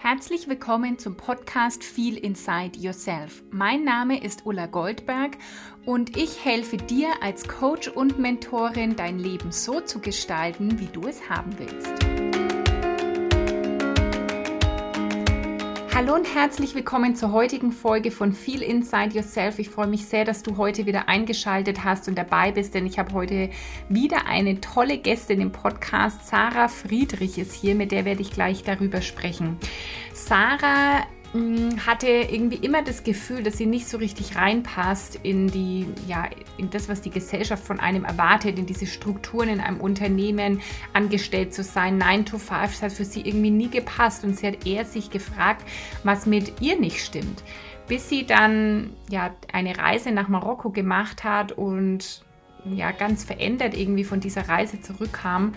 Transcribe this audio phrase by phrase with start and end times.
[0.00, 3.42] Herzlich willkommen zum Podcast Feel Inside Yourself.
[3.50, 5.36] Mein Name ist Ulla Goldberg
[5.84, 11.08] und ich helfe dir als Coach und Mentorin, dein Leben so zu gestalten, wie du
[11.08, 12.17] es haben willst.
[15.98, 19.58] Hallo und herzlich willkommen zur heutigen Folge von Feel Inside Yourself.
[19.58, 23.00] Ich freue mich sehr, dass du heute wieder eingeschaltet hast und dabei bist, denn ich
[23.00, 23.50] habe heute
[23.88, 26.28] wieder eine tolle Gästin im Podcast.
[26.28, 29.58] Sarah Friedrich ist hier, mit der werde ich gleich darüber sprechen.
[30.14, 31.04] Sarah
[31.86, 36.70] hatte irgendwie immer das Gefühl, dass sie nicht so richtig reinpasst in die, ja, in
[36.70, 40.62] das, was die Gesellschaft von einem erwartet, in diese Strukturen in einem Unternehmen
[40.94, 41.98] angestellt zu sein.
[41.98, 45.10] 9 to 5, das hat für sie irgendwie nie gepasst und sie hat eher sich
[45.10, 45.66] gefragt,
[46.02, 47.42] was mit ihr nicht stimmt.
[47.88, 52.22] Bis sie dann ja eine Reise nach Marokko gemacht hat und
[52.64, 55.52] ja ganz verändert irgendwie von dieser Reise zurückkam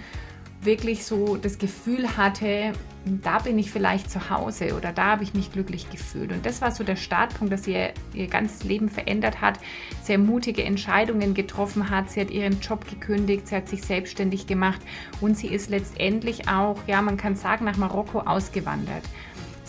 [0.61, 2.73] wirklich so das Gefühl hatte,
[3.05, 6.31] da bin ich vielleicht zu Hause oder da habe ich mich glücklich gefühlt.
[6.31, 9.59] Und das war so der Startpunkt, dass sie ihr, ihr ganzes Leben verändert hat,
[10.03, 12.11] sehr mutige Entscheidungen getroffen hat.
[12.11, 14.81] Sie hat ihren Job gekündigt, sie hat sich selbstständig gemacht
[15.19, 19.03] und sie ist letztendlich auch, ja, man kann sagen, nach Marokko ausgewandert.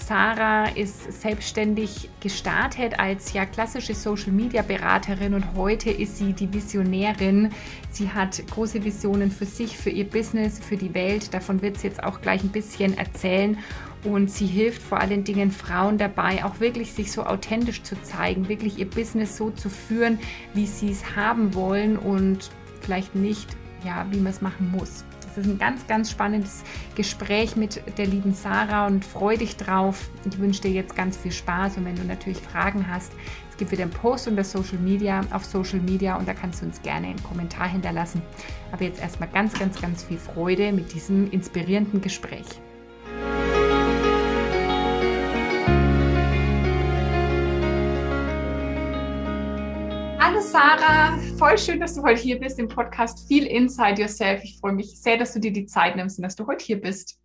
[0.07, 6.53] Sarah ist selbstständig gestartet als ja klassische Social Media Beraterin und heute ist sie die
[6.53, 7.51] Visionärin.
[7.91, 11.33] Sie hat große Visionen für sich, für ihr Business, für die Welt.
[11.33, 13.59] Davon wird sie jetzt auch gleich ein bisschen erzählen.
[14.03, 18.49] Und sie hilft vor allen Dingen Frauen dabei, auch wirklich sich so authentisch zu zeigen,
[18.49, 20.19] wirklich ihr Business so zu führen,
[20.53, 23.49] wie sie es haben wollen und vielleicht nicht,
[23.85, 25.05] ja, wie man es machen muss.
[25.35, 26.63] Das ist ein ganz, ganz spannendes
[26.95, 30.11] Gespräch mit der lieben Sarah und freue dich drauf.
[30.27, 33.13] Ich wünsche dir jetzt ganz viel Spaß und wenn du natürlich Fragen hast,
[33.51, 36.67] es gibt wieder einen Post unter Social Media, auf Social Media und da kannst du
[36.67, 38.21] uns gerne einen Kommentar hinterlassen.
[38.73, 42.47] Aber jetzt erstmal ganz, ganz, ganz viel Freude mit diesem inspirierenden Gespräch.
[50.53, 54.45] Sarah, voll schön, dass du heute hier bist im Podcast Feel Inside Yourself.
[54.45, 56.79] Ich freue mich sehr, dass du dir die Zeit nimmst und dass du heute hier
[56.79, 57.19] bist.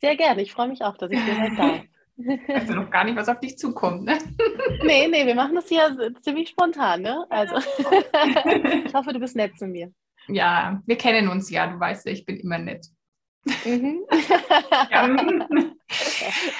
[0.00, 0.40] Sehr gerne.
[0.40, 1.80] Ich freue mich auch, dass ich hier heute da
[2.16, 2.40] bin.
[2.48, 4.16] Also noch gar nicht, was auf dich zukommt, ne?
[4.84, 7.26] Nee, nee, wir machen das hier ziemlich spontan, ne?
[7.28, 7.56] Also,
[8.86, 9.92] ich hoffe, du bist nett zu mir.
[10.28, 12.86] Ja, wir kennen uns ja, du weißt ja, ich bin immer nett.
[13.66, 14.00] Mhm.
[14.90, 15.06] ja.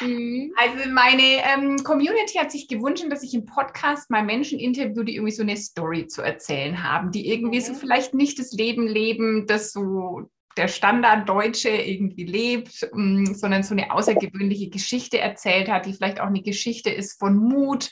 [0.00, 0.52] Mhm.
[0.56, 5.16] Also meine ähm, Community hat sich gewünscht, dass ich im Podcast mal Menschen interview, die
[5.16, 7.66] irgendwie so eine Story zu erzählen haben, die irgendwie okay.
[7.66, 13.74] so vielleicht nicht das Leben leben, das so der Standarddeutsche irgendwie lebt, ähm, sondern so
[13.74, 17.90] eine außergewöhnliche Geschichte erzählt hat, die vielleicht auch eine Geschichte ist von Mut,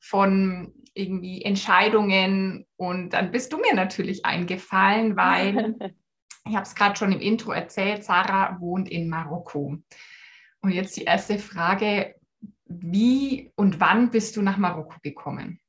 [0.00, 2.66] von irgendwie Entscheidungen.
[2.76, 5.74] Und dann bist du mir natürlich eingefallen, weil
[6.48, 9.78] ich habe es gerade schon im Intro erzählt, Sarah wohnt in Marokko.
[10.66, 12.16] Und jetzt die erste Frage,
[12.64, 15.60] wie und wann bist du nach Marokko gekommen?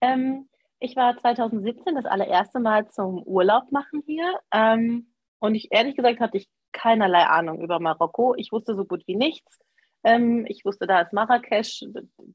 [0.00, 4.40] Ähm, ich war 2017 das allererste Mal zum Urlaub machen hier.
[4.54, 8.34] Ähm, und ich ehrlich gesagt hatte ich keinerlei Ahnung über Marokko.
[8.38, 9.58] Ich wusste so gut wie nichts.
[10.02, 11.84] Ähm, ich wusste, da ist Marrakesch,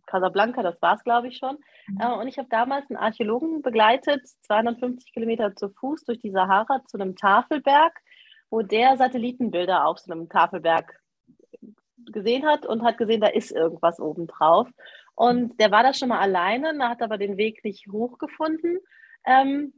[0.06, 1.58] Casablanca, das war es, glaube ich, schon.
[1.88, 1.98] Mhm.
[2.00, 6.84] Äh, und ich habe damals einen Archäologen begleitet, 250 Kilometer zu Fuß durch die Sahara
[6.86, 8.00] zu einem Tafelberg,
[8.52, 11.02] wo der Satellitenbilder auf so einem Tafelberg
[12.16, 14.68] gesehen hat und hat gesehen, da ist irgendwas obendrauf.
[15.14, 18.80] Und der war da schon mal alleine, hat aber den Weg nicht hochgefunden.
[19.26, 19.74] Ähm,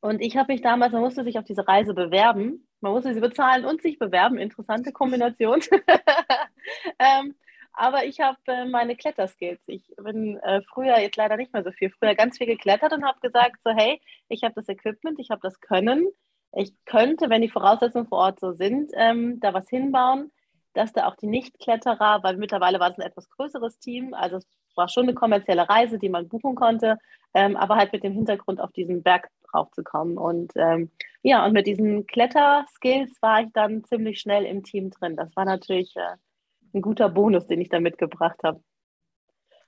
[0.00, 2.66] und ich habe mich damals, man musste sich auf diese Reise bewerben.
[2.80, 4.38] Man musste sie bezahlen und sich bewerben.
[4.38, 5.60] Interessante Kombination.
[6.98, 7.34] ähm,
[7.74, 9.60] aber ich habe äh, meine Kletterskills.
[9.66, 13.04] Ich bin äh, früher, jetzt leider nicht mehr so viel, früher ganz viel geklettert und
[13.04, 16.08] habe gesagt, so hey, ich habe das Equipment, ich habe das Können.
[16.54, 20.30] Ich könnte, wenn die Voraussetzungen vor Ort so sind, ähm, da was hinbauen,
[20.74, 24.46] dass da auch die Nichtkletterer, weil mittlerweile war es ein etwas größeres Team, also es
[24.76, 26.98] war schon eine kommerzielle Reise, die man buchen konnte,
[27.34, 30.18] ähm, aber halt mit dem Hintergrund auf diesen Berg draufzukommen.
[30.18, 30.90] Und ähm,
[31.22, 35.16] ja, und mit diesen Kletterskills war ich dann ziemlich schnell im Team drin.
[35.16, 36.16] Das war natürlich äh,
[36.74, 38.62] ein guter Bonus, den ich da mitgebracht habe.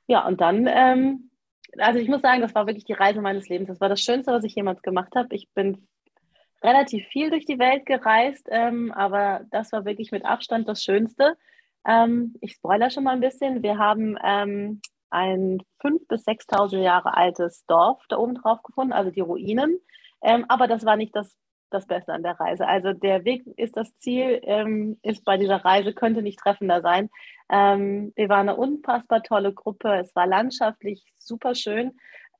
[0.06, 1.31] Ja, und dann, ähm,
[1.79, 3.69] also ich muss sagen, das war wirklich die Reise meines Lebens.
[3.69, 5.34] Das war das Schönste, was ich jemals gemacht habe.
[5.34, 5.87] Ich bin
[6.64, 11.37] relativ viel durch die Welt gereist, ähm, aber das war wirklich mit Abstand das Schönste.
[11.87, 13.62] Ähm, ich spoilere schon mal ein bisschen.
[13.62, 14.81] Wir haben ähm,
[15.11, 19.78] ein 5.000 bis 6.000 Jahre altes Dorf da oben drauf gefunden, also die Ruinen.
[20.22, 21.37] Ähm, aber das war nicht das,
[21.70, 22.67] das Beste an der Reise.
[22.67, 27.10] Also der Weg ist das Ziel, ähm, ist bei dieser Reise, könnte nicht treffender sein.
[27.50, 30.00] Ähm, wir waren eine unfassbar tolle Gruppe.
[30.00, 31.93] Es war landschaftlich super schön.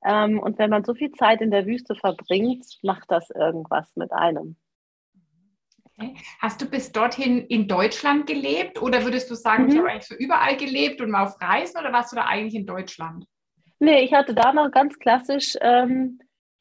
[0.05, 4.13] Ähm, und wenn man so viel Zeit in der Wüste verbringt, macht das irgendwas mit
[4.13, 4.57] einem.
[5.97, 6.15] Okay.
[6.41, 9.69] Hast du bis dorthin in Deutschland gelebt oder würdest du sagen, mhm.
[9.71, 12.55] ich habe eigentlich so überall gelebt und mal auf Reisen oder warst du da eigentlich
[12.55, 13.25] in Deutschland?
[13.79, 16.19] Nee, ich hatte da noch ganz klassisch, ähm,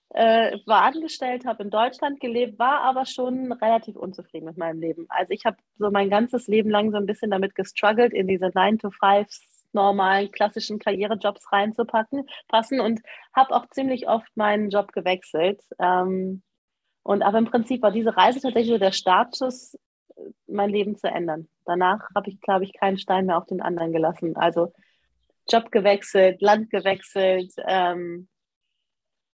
[0.09, 5.05] äh, war angestellt, habe in Deutschland gelebt, war aber schon relativ unzufrieden mit meinem Leben.
[5.09, 8.47] Also ich habe so mein ganzes Leben lang so ein bisschen damit gestruggelt, in diese
[8.47, 13.01] 9-to-5s normalen klassischen Karrierejobs reinzupacken, passen und
[13.35, 15.61] habe auch ziemlich oft meinen Job gewechselt.
[15.79, 16.43] Ähm,
[17.03, 19.77] und aber im Prinzip war diese Reise tatsächlich so der Startschuss,
[20.47, 21.49] mein Leben zu ändern.
[21.65, 24.35] Danach habe ich, glaube ich, keinen Stein mehr auf den anderen gelassen.
[24.37, 24.71] Also
[25.49, 28.29] Job gewechselt, Land gewechselt, ähm,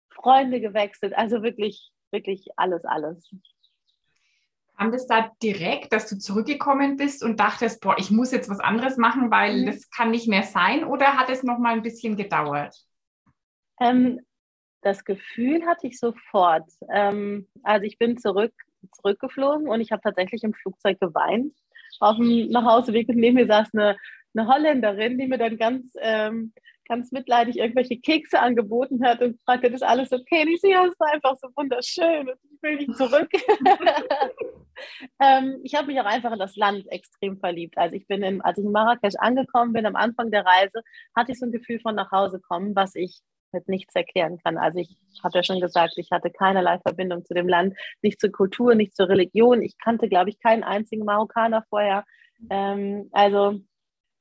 [0.10, 3.30] Freunde gewechselt, also wirklich, wirklich alles, alles.
[4.78, 8.60] Kam das da direkt, dass du zurückgekommen bist und dachtest, boah, ich muss jetzt was
[8.60, 9.66] anderes machen, weil mhm.
[9.68, 12.76] das kann nicht mehr sein, oder hat es noch mal ein bisschen gedauert?
[13.80, 14.20] Ähm,
[14.82, 16.70] das Gefühl hatte ich sofort.
[16.92, 18.54] Ähm, also ich bin zurück,
[18.92, 21.54] zurückgeflogen und ich habe tatsächlich im Flugzeug geweint.
[22.00, 23.96] Auf dem Nachhauseweg und neben mir saß eine,
[24.36, 26.54] eine Holländerin, die mir dann ganz, ähm,
[26.88, 30.42] ganz mitleidig irgendwelche Kekse angeboten hat und fragte, ist alles okay?
[30.42, 33.30] Und ich sehe, es war einfach so wunderschön und ich will nicht zurück.
[35.20, 37.78] ähm, ich habe mich auch einfach in das Land extrem verliebt.
[37.78, 40.82] Also ich bin, in, als ich in Marrakesch angekommen bin, am Anfang der Reise,
[41.16, 43.22] hatte ich so ein Gefühl von nach Hause kommen, was ich
[43.52, 44.58] mit nichts erklären kann.
[44.58, 48.32] Also ich habe ja schon gesagt, ich hatte keinerlei Verbindung zu dem Land, nicht zur
[48.32, 49.62] Kultur, nicht zur Religion.
[49.62, 52.04] Ich kannte, glaube ich, keinen einzigen Marokkaner vorher.
[52.50, 53.60] Ähm, also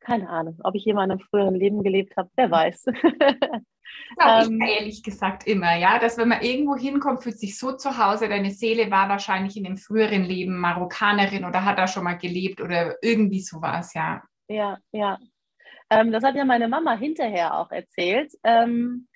[0.00, 2.86] keine Ahnung, ob ich jemals in einem früheren Leben gelebt habe, wer weiß.
[4.16, 7.72] Glaube ähm, ich ehrlich gesagt immer, ja, dass wenn man irgendwo hinkommt, fühlt sich so
[7.72, 12.04] zu Hause, deine Seele war wahrscheinlich in dem früheren Leben Marokkanerin oder hat da schon
[12.04, 14.22] mal gelebt oder irgendwie sowas, ja.
[14.48, 15.18] Ja, ja.
[15.90, 18.32] Ähm, das hat ja meine Mama hinterher auch erzählt.
[18.44, 19.08] Ähm,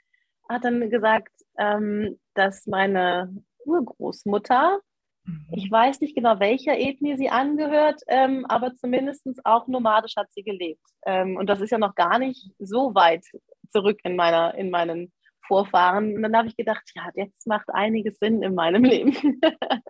[0.49, 3.35] hat dann gesagt, ähm, dass meine
[3.65, 4.81] Urgroßmutter,
[5.25, 5.47] mhm.
[5.53, 10.43] ich weiß nicht genau, welcher Ethnie sie angehört, ähm, aber zumindest auch nomadisch hat sie
[10.43, 10.83] gelebt.
[11.05, 13.25] Ähm, und das ist ja noch gar nicht so weit
[13.69, 15.13] zurück in, meiner, in meinen
[15.47, 16.17] Vorfahren.
[16.17, 19.13] Und dann habe ich gedacht, ja, jetzt macht einiges Sinn in meinem Leben.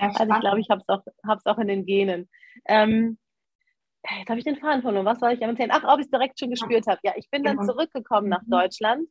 [0.00, 1.02] also ich glaube, ich habe es auch,
[1.44, 2.28] auch in den Genen.
[2.66, 3.18] Ähm,
[4.18, 5.06] jetzt habe ich den Faden verloren.
[5.06, 5.70] Was soll ich erzählen?
[5.72, 7.00] Ach, ob ich es direkt schon gespürt habe.
[7.02, 7.72] Ja, ich bin dann genau.
[7.72, 8.50] zurückgekommen nach mhm.
[8.50, 9.08] Deutschland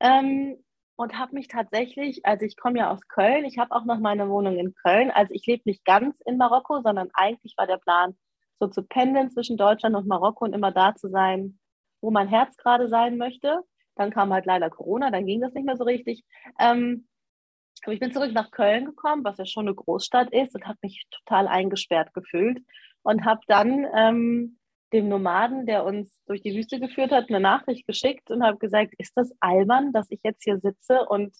[0.00, 0.56] ähm,
[0.96, 4.28] und habe mich tatsächlich, also ich komme ja aus Köln, ich habe auch noch meine
[4.28, 5.10] Wohnung in Köln.
[5.10, 8.16] Also ich lebe nicht ganz in Marokko, sondern eigentlich war der Plan,
[8.60, 11.58] so zu pendeln zwischen Deutschland und Marokko und immer da zu sein,
[12.04, 13.60] wo mein Herz gerade sein möchte.
[13.96, 16.24] Dann kam halt leider Corona, dann ging das nicht mehr so richtig.
[16.60, 17.08] Ähm,
[17.84, 20.78] aber ich bin zurück nach Köln gekommen, was ja schon eine Großstadt ist, und habe
[20.82, 22.58] mich total eingesperrt gefühlt
[23.02, 24.58] und habe dann ähm,
[24.92, 28.94] dem Nomaden, der uns durch die Wüste geführt hat, eine Nachricht geschickt und habe gesagt,
[28.98, 31.34] ist das albern, dass ich jetzt hier sitze und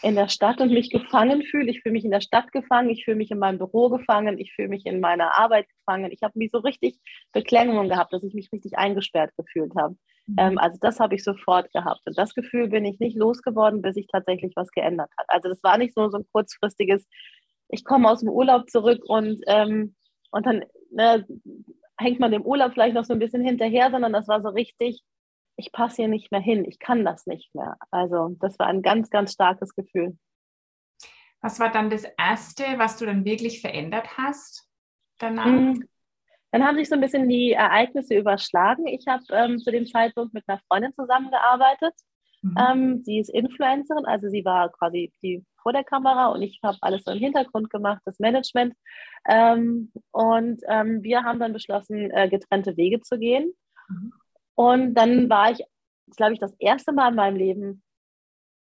[0.00, 1.70] in der Stadt und mich gefangen fühle.
[1.70, 4.52] Ich fühle mich in der Stadt gefangen, ich fühle mich in meinem Büro gefangen, ich
[4.54, 6.10] fühle mich in meiner Arbeit gefangen.
[6.10, 6.98] Ich habe mich so richtig
[7.32, 9.96] Beklemmungen gehabt, dass ich mich richtig eingesperrt gefühlt habe.
[10.26, 10.36] Mhm.
[10.38, 12.00] Ähm, also das habe ich sofort gehabt.
[12.06, 15.26] Und das Gefühl bin ich nicht losgeworden, bis sich tatsächlich was geändert hat.
[15.28, 17.06] Also das war nicht so, so ein kurzfristiges,
[17.68, 19.94] ich komme aus dem Urlaub zurück und, ähm,
[20.30, 21.26] und dann ne,
[21.98, 25.02] hängt man dem Urlaub vielleicht noch so ein bisschen hinterher, sondern das war so richtig,
[25.56, 27.76] ich passe hier nicht mehr hin, ich kann das nicht mehr.
[27.90, 30.16] Also das war ein ganz, ganz starkes Gefühl.
[31.40, 34.68] Was war dann das Erste, was du dann wirklich verändert hast
[35.18, 35.46] danach?
[35.46, 35.82] Mm,
[36.52, 38.86] dann haben sich so ein bisschen die Ereignisse überschlagen.
[38.86, 41.94] Ich habe ähm, zu dem Zeitpunkt mit einer Freundin zusammengearbeitet.
[42.42, 42.56] Mhm.
[42.58, 46.76] Ähm, sie ist Influencerin, also sie war quasi die vor der Kamera und ich habe
[46.80, 48.74] alles so im Hintergrund gemacht, das Management.
[49.28, 53.52] Ähm, und ähm, wir haben dann beschlossen, äh, getrennte Wege zu gehen.
[53.88, 54.12] Mhm.
[54.54, 55.64] Und dann war ich,
[56.16, 57.82] glaube ich, das erste Mal in meinem Leben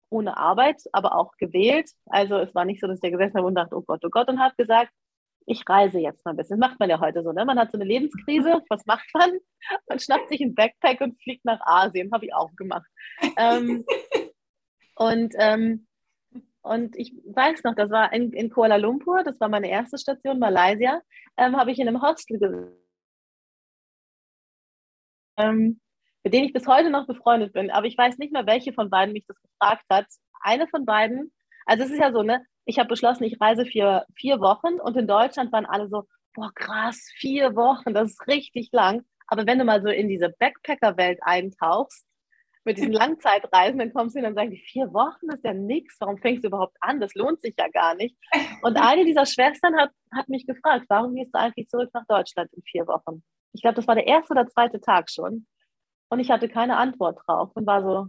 [0.09, 1.89] ohne Arbeit, aber auch gewählt.
[2.05, 4.29] Also es war nicht so, dass da gesessen habe und dachte, oh Gott, oh Gott,
[4.29, 4.91] und habe gesagt,
[5.45, 6.59] ich reise jetzt mal ein bisschen.
[6.59, 7.45] Das macht man ja heute so, ne?
[7.45, 9.31] Man hat so eine Lebenskrise, was macht man?
[9.87, 12.87] Man schnappt sich ein Backpack und fliegt nach Asien, habe ich auch gemacht.
[13.37, 13.85] ähm,
[14.95, 15.87] und, ähm,
[16.61, 20.37] und ich weiß noch, das war in, in Kuala Lumpur, das war meine erste Station,
[20.37, 21.01] Malaysia,
[21.37, 22.71] ähm, habe ich in einem Hostel gesessen,
[25.37, 25.79] ähm,
[26.23, 27.71] mit denen ich bis heute noch befreundet bin.
[27.71, 30.07] Aber ich weiß nicht mehr, welche von beiden mich das gefragt hat.
[30.41, 31.31] Eine von beiden,
[31.65, 32.43] also es ist ja so, ne?
[32.67, 36.03] ich habe beschlossen, ich reise für vier Wochen und in Deutschland waren alle so,
[36.33, 39.03] boah, krass, vier Wochen, das ist richtig lang.
[39.25, 42.05] Aber wenn du mal so in diese Backpacker-Welt eintauchst,
[42.65, 45.95] mit diesen Langzeitreisen, dann kommst du hin und sagen die, vier Wochen ist ja nichts,
[45.99, 46.99] warum fängst du überhaupt an?
[46.99, 48.15] Das lohnt sich ja gar nicht.
[48.61, 52.51] Und eine dieser Schwestern hat, hat mich gefragt, warum gehst du eigentlich zurück nach Deutschland
[52.53, 53.23] in vier Wochen?
[53.53, 55.47] Ich glaube, das war der erste oder zweite Tag schon.
[56.09, 58.07] Und ich hatte keine Antwort drauf und war so,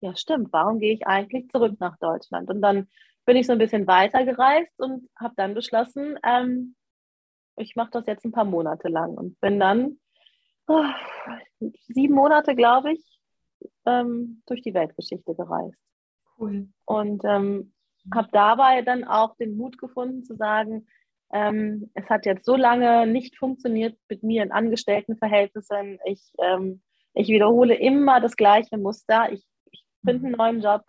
[0.00, 2.50] ja stimmt, warum gehe ich eigentlich zurück nach Deutschland?
[2.50, 2.88] Und dann
[3.24, 6.76] bin ich so ein bisschen weitergereist und habe dann beschlossen, ähm,
[7.56, 9.98] ich mache das jetzt ein paar Monate lang und bin dann
[10.68, 10.84] oh,
[11.88, 13.20] sieben Monate, glaube ich,
[13.86, 15.78] ähm, durch die Weltgeschichte gereist.
[16.38, 16.68] Cool.
[16.84, 17.72] Und ähm,
[18.14, 20.86] habe dabei dann auch den Mut gefunden zu sagen,
[21.32, 25.98] ähm, es hat jetzt so lange nicht funktioniert mit mir in Angestelltenverhältnissen.
[26.04, 26.82] Ich, ähm,
[27.14, 29.32] ich wiederhole immer das gleiche Muster.
[29.32, 30.82] Ich, ich finde einen neuen Job.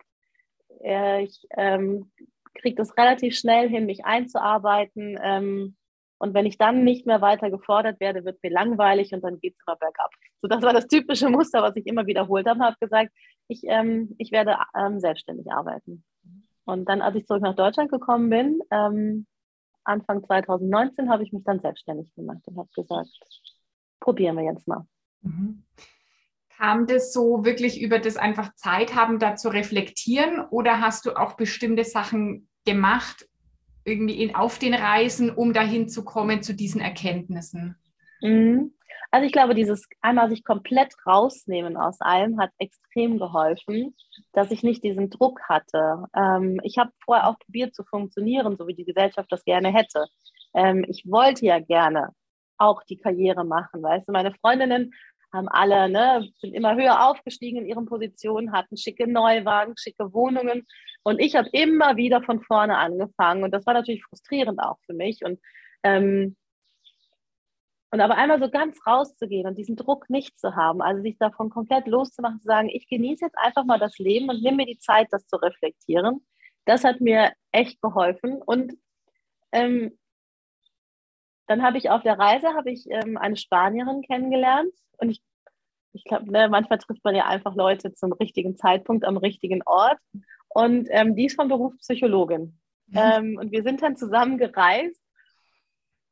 [0.82, 2.12] Äh, ich ähm,
[2.54, 5.18] kriege das relativ schnell hin, mich einzuarbeiten.
[5.22, 5.76] Ähm,
[6.18, 9.54] und wenn ich dann nicht mehr weiter gefordert werde, wird mir langweilig und dann geht
[9.54, 10.10] es immer bergab.
[10.42, 12.60] So, das war das typische Muster, was ich immer wiederholt habe.
[12.60, 13.12] habe gesagt,
[13.48, 16.04] ich, ähm, ich werde ähm, selbstständig arbeiten.
[16.64, 19.26] Und dann, als ich zurück nach Deutschland gekommen bin, ähm,
[19.88, 23.10] Anfang 2019, habe ich mich dann selbstständig gemacht und habe gesagt,
[24.00, 24.86] probieren wir jetzt mal.
[25.22, 25.64] Mhm.
[26.56, 31.16] Kam das so wirklich über das einfach Zeit haben, da zu reflektieren oder hast du
[31.16, 33.28] auch bestimmte Sachen gemacht,
[33.84, 37.76] irgendwie in, auf den Reisen, um dahin zu kommen zu diesen Erkenntnissen?
[38.20, 38.72] Mhm.
[39.10, 43.96] Also ich glaube, dieses einmal sich komplett rausnehmen aus allem hat extrem geholfen,
[44.32, 46.04] dass ich nicht diesen Druck hatte.
[46.14, 50.06] Ähm, ich habe vorher auch probiert zu funktionieren, so wie die Gesellschaft das gerne hätte.
[50.54, 52.10] Ähm, ich wollte ja gerne
[52.58, 54.12] auch die Karriere machen, weißt du.
[54.12, 54.92] Meine Freundinnen
[55.32, 60.66] haben alle, ne, sind immer höher aufgestiegen in ihren Positionen, hatten schicke Neuwagen, schicke Wohnungen.
[61.02, 63.44] Und ich habe immer wieder von vorne angefangen.
[63.44, 65.24] Und das war natürlich frustrierend auch für mich.
[65.24, 65.38] Und
[65.82, 66.36] ähm,
[67.90, 71.48] und aber einmal so ganz rauszugehen und diesen Druck nicht zu haben, also sich davon
[71.48, 74.78] komplett loszumachen, zu sagen, ich genieße jetzt einfach mal das Leben und nehme mir die
[74.78, 76.26] Zeit, das zu reflektieren,
[76.66, 78.42] das hat mir echt geholfen.
[78.42, 78.74] Und
[79.52, 79.98] ähm,
[81.46, 85.22] dann habe ich auf der Reise habe ich ähm, eine Spanierin kennengelernt und ich,
[85.94, 89.98] ich glaube, ne, manchmal trifft man ja einfach Leute zum richtigen Zeitpunkt am richtigen Ort.
[90.48, 92.58] Und ähm, die ist von Beruf Psychologin.
[92.88, 92.98] Mhm.
[92.98, 95.00] Ähm, und wir sind dann zusammen gereist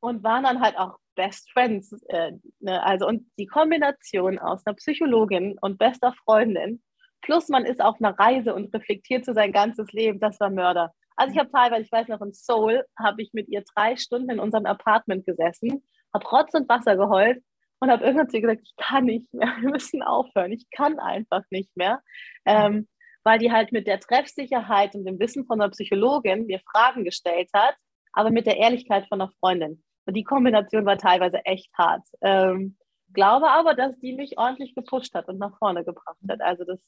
[0.00, 1.92] und waren dann halt auch Best Friends.
[2.08, 2.82] Äh, ne?
[2.84, 6.82] Also und die Kombination aus einer Psychologin und bester Freundin,
[7.22, 10.92] plus man ist auf einer Reise und reflektiert zu sein ganzes Leben, das war Mörder.
[11.16, 14.30] Also ich habe teilweise, ich weiß noch, in Seoul habe ich mit ihr drei Stunden
[14.30, 15.82] in unserem Apartment gesessen,
[16.14, 17.42] habe Rotz und Wasser geheult
[17.80, 20.98] und habe irgendwann zu ihr gesagt, ich kann nicht mehr, wir müssen aufhören, ich kann
[20.98, 22.00] einfach nicht mehr.
[22.44, 22.86] Ähm,
[23.24, 27.50] weil die halt mit der Treffsicherheit und dem Wissen von einer Psychologin mir Fragen gestellt
[27.52, 27.74] hat,
[28.12, 29.82] aber mit der Ehrlichkeit von einer Freundin.
[30.06, 32.02] Und die Kombination war teilweise echt hart.
[32.22, 32.76] Ähm,
[33.12, 36.40] glaube aber, dass die mich ordentlich gepusht hat und nach vorne gebracht hat.
[36.40, 36.78] Also das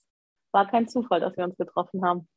[0.52, 2.28] war kein Zufall, dass wir uns getroffen haben.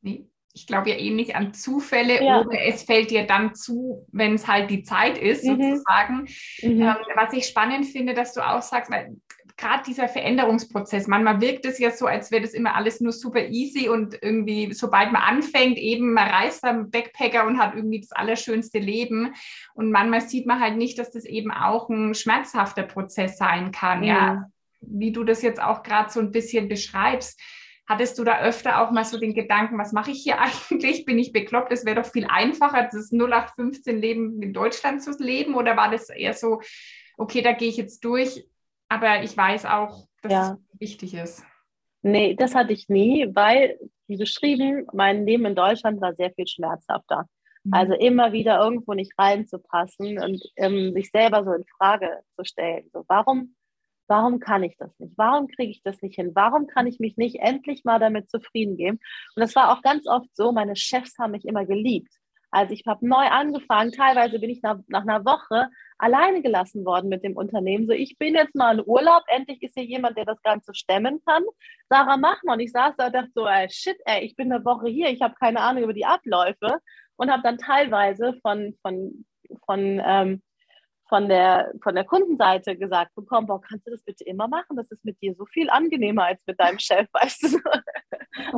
[0.00, 2.40] Nee, ich glaube ja eben nicht an Zufälle ja.
[2.40, 5.62] oder es fällt dir dann zu, wenn es halt die Zeit ist, mhm.
[5.62, 6.20] sozusagen.
[6.62, 6.82] Mhm.
[6.82, 9.16] Ähm, was ich spannend finde, dass du auch sagst, weil
[9.62, 13.46] gerade dieser Veränderungsprozess, manchmal wirkt es ja so, als wäre das immer alles nur super
[13.46, 18.10] easy und irgendwie, sobald man anfängt, eben, man reist am Backpacker und hat irgendwie das
[18.10, 19.34] allerschönste Leben.
[19.74, 24.00] Und manchmal sieht man halt nicht, dass das eben auch ein schmerzhafter Prozess sein kann,
[24.00, 24.04] mhm.
[24.04, 24.48] ja.
[24.80, 27.40] Wie du das jetzt auch gerade so ein bisschen beschreibst.
[27.86, 30.40] Hattest du da öfter auch mal so den Gedanken, was mache ich hier
[30.70, 31.04] eigentlich?
[31.04, 31.70] Bin ich bekloppt?
[31.70, 35.54] Es wäre doch viel einfacher, das 0815 Leben in Deutschland zu leben.
[35.54, 36.60] Oder war das eher so,
[37.16, 38.44] okay, da gehe ich jetzt durch,
[38.92, 40.52] aber ich weiß auch, dass ja.
[40.52, 41.42] es wichtig ist.
[42.02, 46.46] Nee, das hatte ich nie, weil, wie beschrieben, mein Leben in Deutschland war sehr viel
[46.46, 47.26] schmerzhafter.
[47.64, 47.74] Mhm.
[47.74, 52.90] Also immer wieder irgendwo nicht reinzupassen und ähm, sich selber so in Frage zu stellen.
[52.92, 53.54] So, warum,
[54.08, 55.14] warum kann ich das nicht?
[55.16, 56.32] Warum kriege ich das nicht hin?
[56.34, 58.98] Warum kann ich mich nicht endlich mal damit zufrieden geben?
[59.36, 62.12] Und das war auch ganz oft so, meine Chefs haben mich immer geliebt.
[62.52, 67.08] Also ich habe neu angefangen, teilweise bin ich nach, nach einer Woche alleine gelassen worden
[67.08, 67.86] mit dem Unternehmen.
[67.86, 71.22] So, ich bin jetzt mal in Urlaub, endlich ist hier jemand, der das Ganze stemmen
[71.24, 71.42] kann.
[71.88, 72.54] Sarah, mach mal.
[72.54, 75.08] Und ich saß da und dachte so, ey, shit, ey, ich bin eine Woche hier,
[75.08, 76.78] ich habe keine Ahnung über die Abläufe
[77.16, 79.24] und habe dann teilweise von, von,
[79.64, 80.42] von ähm,
[81.08, 84.76] von der, von der Kundenseite gesagt bekommen, boah, kannst du das bitte immer machen?
[84.76, 87.58] Das ist mit dir so viel angenehmer als mit deinem Chef, weißt du?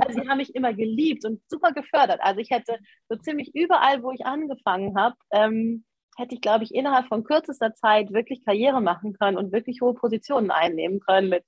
[0.00, 2.20] Also sie haben mich immer geliebt und super gefördert.
[2.22, 5.84] Also ich hätte so ziemlich überall, wo ich angefangen habe, ähm,
[6.16, 9.94] hätte ich, glaube ich, innerhalb von kürzester Zeit wirklich Karriere machen können und wirklich hohe
[9.94, 11.44] Positionen einnehmen können mit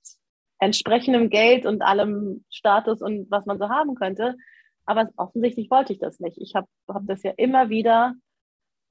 [0.59, 4.35] entsprechendem Geld und allem Status und was man so haben könnte.
[4.85, 6.37] Aber offensichtlich wollte ich das nicht.
[6.39, 8.13] Ich habe hab das ja immer wieder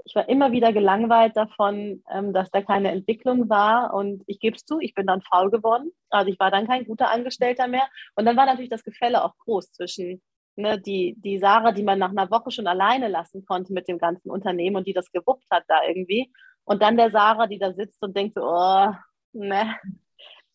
[0.05, 3.95] ich war immer wieder gelangweilt davon, ähm, dass da keine Entwicklung war.
[3.95, 5.91] Und ich gebe es zu, ich bin dann faul geworden.
[6.11, 7.89] Also ich war dann kein guter Angestellter mehr.
[8.15, 10.23] Und dann war natürlich das Gefälle auch groß zwischen
[10.57, 13.99] ne, die, die Sarah, die man nach einer Woche schon alleine lassen konnte mit dem
[13.99, 16.33] ganzen Unternehmen und die das gewuppt hat da irgendwie.
[16.65, 18.91] Und dann der Sarah, die da sitzt und denkt oh,
[19.33, 19.77] ne,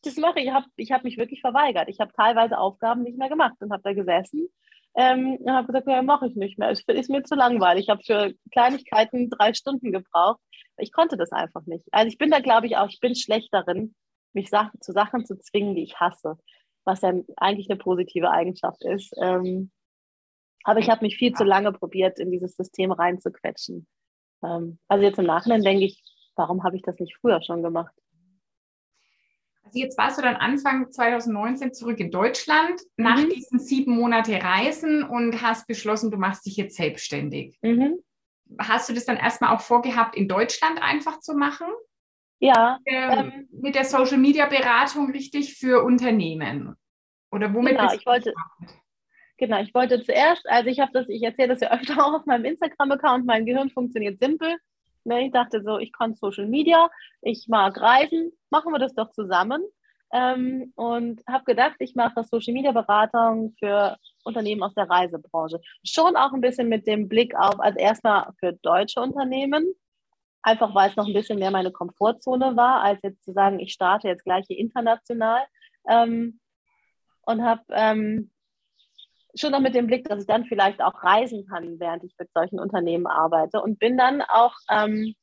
[0.04, 0.48] das mache ich.
[0.48, 1.88] Ich habe ich hab mich wirklich verweigert.
[1.90, 4.50] Ich habe teilweise Aufgaben nicht mehr gemacht und habe da gesessen
[4.96, 6.70] Ähm, und habe gesagt, ja, mache ich nicht mehr.
[6.70, 7.84] Es ist mir zu langweilig.
[7.84, 10.42] Ich habe für Kleinigkeiten drei Stunden gebraucht.
[10.78, 11.86] Ich konnte das einfach nicht.
[11.92, 13.96] Also ich bin da, glaube ich, auch, ich bin schlecht darin,
[14.34, 16.38] mich Sachen, zu Sachen zu zwingen, die ich hasse,
[16.84, 19.14] was ja eigentlich eine positive Eigenschaft ist.
[19.22, 19.72] Ähm,
[20.64, 23.88] aber ich habe mich viel zu lange probiert, in dieses System reinzuquetschen.
[24.44, 26.04] Ähm, also jetzt im Nachhinein denke ich,
[26.36, 27.94] warum habe ich das nicht früher schon gemacht?
[29.72, 33.04] Also jetzt warst du dann Anfang 2019 zurück in Deutschland mhm.
[33.06, 37.58] nach diesen sieben Monate Reisen und hast beschlossen, du machst dich jetzt selbstständig.
[37.62, 38.00] Mhm.
[38.60, 41.68] Hast du das dann erstmal auch vorgehabt, in Deutschland einfach zu machen?
[42.40, 42.80] Ja.
[42.86, 46.76] Ähm, ähm, mit der Social Media Beratung richtig für Unternehmen?
[47.32, 48.34] Oder womit genau, ich wollte,
[49.38, 52.26] genau, ich wollte zuerst, also ich habe das, ich erzähle das ja öfter auch auf
[52.26, 54.58] meinem Instagram-Account, mein Gehirn funktioniert simpel.
[55.04, 56.90] Ne, ich dachte so, ich kann Social Media,
[57.22, 59.64] ich mag Reisen, machen wir das doch zusammen.
[60.14, 65.62] Ähm, und habe gedacht, ich mache Social Media Beratung für Unternehmen aus der Reisebranche.
[65.86, 69.74] Schon auch ein bisschen mit dem Blick auf, also erstmal für deutsche Unternehmen,
[70.42, 73.72] einfach weil es noch ein bisschen mehr meine Komfortzone war, als jetzt zu sagen, ich
[73.74, 75.44] starte jetzt gleich hier international.
[75.88, 76.40] Ähm,
[77.24, 78.32] und habe ähm,
[79.36, 82.30] schon noch mit dem Blick, dass ich dann vielleicht auch reisen kann, während ich mit
[82.34, 83.62] solchen Unternehmen arbeite.
[83.62, 85.16] Und bin dann auch, ähm,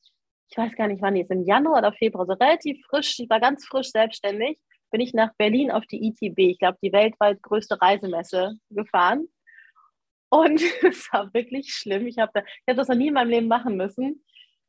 [0.51, 3.41] ich weiß gar nicht wann, jetzt im Januar oder Februar, so relativ frisch, ich war
[3.41, 4.59] ganz frisch selbstständig,
[4.91, 9.29] bin ich nach Berlin auf die ITB, ich glaube die weltweit größte Reisemesse, gefahren.
[10.31, 12.07] Und es war wirklich schlimm.
[12.07, 14.25] Ich habe hab das noch nie in meinem Leben machen müssen.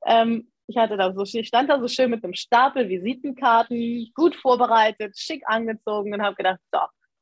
[0.06, 4.36] Ähm, ich hatte da so, ich stand da so schön mit einem Stapel Visitenkarten, gut
[4.36, 6.80] vorbereitet, schick angezogen und habe gedacht, so,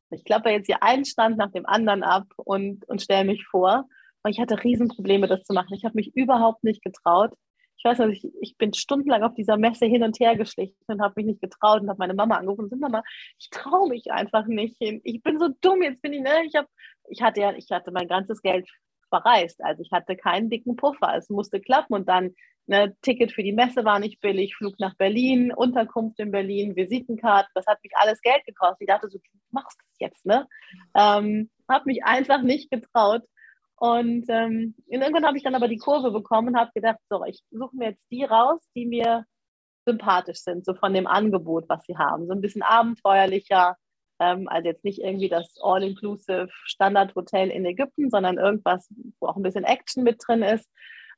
[0.09, 3.87] ich klappe jetzt hier einen Stand nach dem anderen ab und, und stelle mich vor.
[4.23, 5.73] Und ich hatte Riesenprobleme, das zu machen.
[5.73, 7.31] Ich habe mich überhaupt nicht getraut.
[7.77, 11.01] Ich weiß nicht, ich, ich bin stundenlang auf dieser Messe hin und her geschlichen und
[11.01, 13.03] habe mich nicht getraut und habe meine Mama angerufen und gesagt, Mama,
[13.37, 14.99] ich traue mich einfach nicht hin.
[15.03, 16.43] Ich bin so dumm, jetzt bin ich, ne?
[16.45, 16.65] Ich, hab,
[17.07, 18.67] ich hatte ja, ich hatte mein ganzes Geld
[19.09, 19.63] verreist.
[19.63, 21.15] Also ich hatte keinen dicken Puffer.
[21.15, 22.33] Es musste klappen und dann
[22.69, 27.49] Ne, Ticket für die Messe war nicht billig, Flug nach Berlin, Unterkunft in Berlin, Visitenkarten,
[27.55, 28.81] das hat mich alles Geld gekostet.
[28.81, 30.47] Ich dachte so, du machst das jetzt, ne?
[30.93, 33.23] Ähm, habe mich einfach nicht getraut.
[33.77, 37.41] Und ähm, irgendwann habe ich dann aber die Kurve bekommen und habe gedacht, so, ich
[37.51, 39.23] suche mir jetzt die raus, die mir
[39.85, 42.27] sympathisch sind, so von dem Angebot, was sie haben.
[42.27, 43.77] So ein bisschen abenteuerlicher,
[44.19, 48.89] ähm, also jetzt nicht irgendwie das All-Inclusive Standard-Hotel in Ägypten, sondern irgendwas,
[49.21, 50.67] wo auch ein bisschen Action mit drin ist.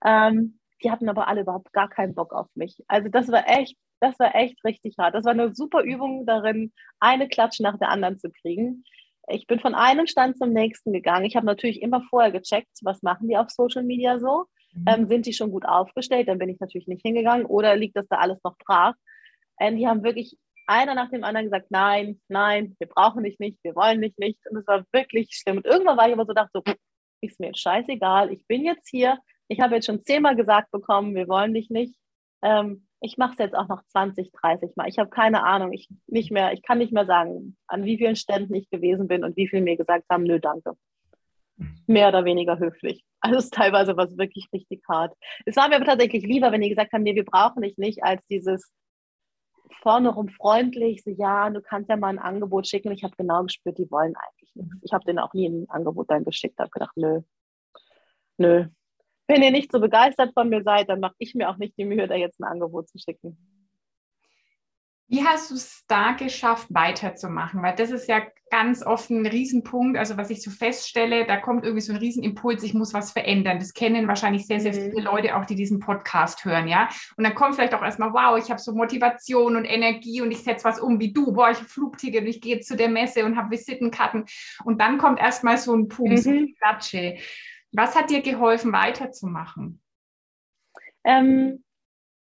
[0.06, 2.84] Ähm, die hatten aber alle überhaupt gar keinen Bock auf mich.
[2.88, 5.16] Also das war echt, das war echt richtig hart.
[5.16, 8.84] Das war eine super Übung darin, eine Klatsche nach der anderen zu kriegen.
[9.28, 11.26] Ich bin von einem Stand zum nächsten gegangen.
[11.26, 14.46] Ich habe natürlich immer vorher gecheckt, was machen die auf Social Media so.
[14.74, 14.86] Mhm.
[14.88, 16.28] Ähm, sind die schon gut aufgestellt?
[16.28, 17.46] Dann bin ich natürlich nicht hingegangen.
[17.46, 18.96] Oder liegt das da alles noch brach?
[19.60, 23.58] Ähm, die haben wirklich einer nach dem anderen gesagt, nein, nein, wir brauchen dich nicht,
[23.64, 24.40] wir wollen dich nicht.
[24.50, 25.58] Und es war wirklich schlimm.
[25.58, 26.74] Und irgendwann war ich aber so, dachte so,
[27.22, 29.18] ist mir jetzt scheißegal, ich bin jetzt hier,
[29.50, 31.96] ich habe jetzt schon zehnmal gesagt bekommen, wir wollen dich nicht.
[32.42, 34.88] Ähm, ich mache es jetzt auch noch 20, 30 Mal.
[34.88, 35.74] Ich habe keine Ahnung.
[35.74, 39.24] Ich, nicht mehr, ich kann nicht mehr sagen, an wie vielen Ständen ich gewesen bin
[39.24, 40.74] und wie viele mir gesagt haben, nö, danke.
[41.88, 43.04] Mehr oder weniger höflich.
[43.22, 45.14] Also es teilweise war es wirklich richtig hart.
[45.46, 48.04] Es war mir aber tatsächlich lieber, wenn die gesagt haben, nee, wir brauchen dich nicht,
[48.04, 48.72] als dieses
[49.82, 52.92] vorne rum freundlich, so ja, du kannst ja mal ein Angebot schicken.
[52.92, 54.78] Ich habe genau gespürt, die wollen eigentlich nichts.
[54.82, 57.22] Ich habe denen auch nie ein Angebot dann geschickt, habe gedacht, nö,
[58.38, 58.68] nö,
[59.30, 61.86] wenn ihr nicht so begeistert von mir seid, dann mache ich mir auch nicht die
[61.86, 63.38] Mühe, da jetzt ein Angebot zu schicken.
[65.08, 67.64] Wie hast du es da geschafft, weiterzumachen?
[67.64, 69.98] Weil das ist ja ganz oft ein Riesenpunkt.
[69.98, 73.60] Also was ich so feststelle, da kommt irgendwie so ein Riesenimpuls, ich muss was verändern.
[73.60, 74.92] Das kennen wahrscheinlich sehr, sehr mhm.
[74.92, 76.90] viele Leute auch, die diesen Podcast hören, ja.
[77.16, 80.44] Und dann kommt vielleicht auch erstmal, wow, ich habe so Motivation und Energie und ich
[80.44, 81.34] setze was um wie du.
[81.34, 84.26] Boah, ich habe Flugticket und ich gehe zu der Messe und habe Visitenkarten.
[84.64, 86.18] Und dann kommt erstmal so ein Punkt, mhm.
[86.18, 87.18] so eine Klatsche.
[87.72, 89.82] Was hat dir geholfen, weiterzumachen?
[91.04, 91.64] Ähm,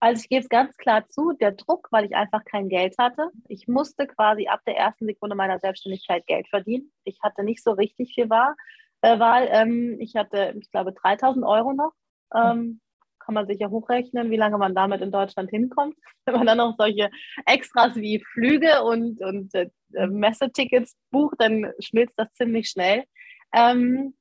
[0.01, 3.31] also ich gebe es ganz klar zu, der Druck, weil ich einfach kein Geld hatte.
[3.49, 6.93] Ich musste quasi ab der ersten Sekunde meiner Selbstständigkeit Geld verdienen.
[7.05, 8.55] Ich hatte nicht so richtig viel Wahl.
[9.03, 9.17] Äh.
[9.63, 11.93] Ähm, ich hatte, ich glaube, 3000 Euro noch.
[12.35, 12.81] Ähm,
[13.27, 15.97] kann man sich ja hochrechnen, wie lange man damit in Deutschland hinkommt.
[16.27, 17.11] Wenn man dann noch solche
[17.45, 19.69] Extras wie Flüge und, und äh,
[20.07, 23.05] Messetickets bucht, dann schmilzt das ziemlich schnell.
[23.53, 24.15] Ähm,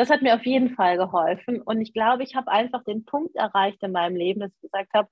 [0.00, 1.60] das hat mir auf jeden Fall geholfen.
[1.60, 4.94] Und ich glaube, ich habe einfach den Punkt erreicht in meinem Leben, dass ich gesagt
[4.94, 5.10] habe,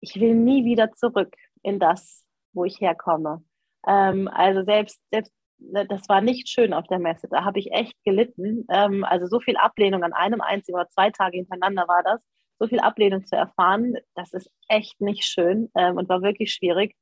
[0.00, 3.44] ich will nie wieder zurück in das, wo ich herkomme.
[3.88, 7.26] Ähm, also selbst, selbst, ne, das war nicht schön auf der Messe.
[7.28, 8.66] Da habe ich echt gelitten.
[8.70, 12.22] Ähm, also so viel Ablehnung an einem einzigen oder zwei Tage hintereinander war das.
[12.60, 16.94] So viel Ablehnung zu erfahren, das ist echt nicht schön ähm, und war wirklich schwierig.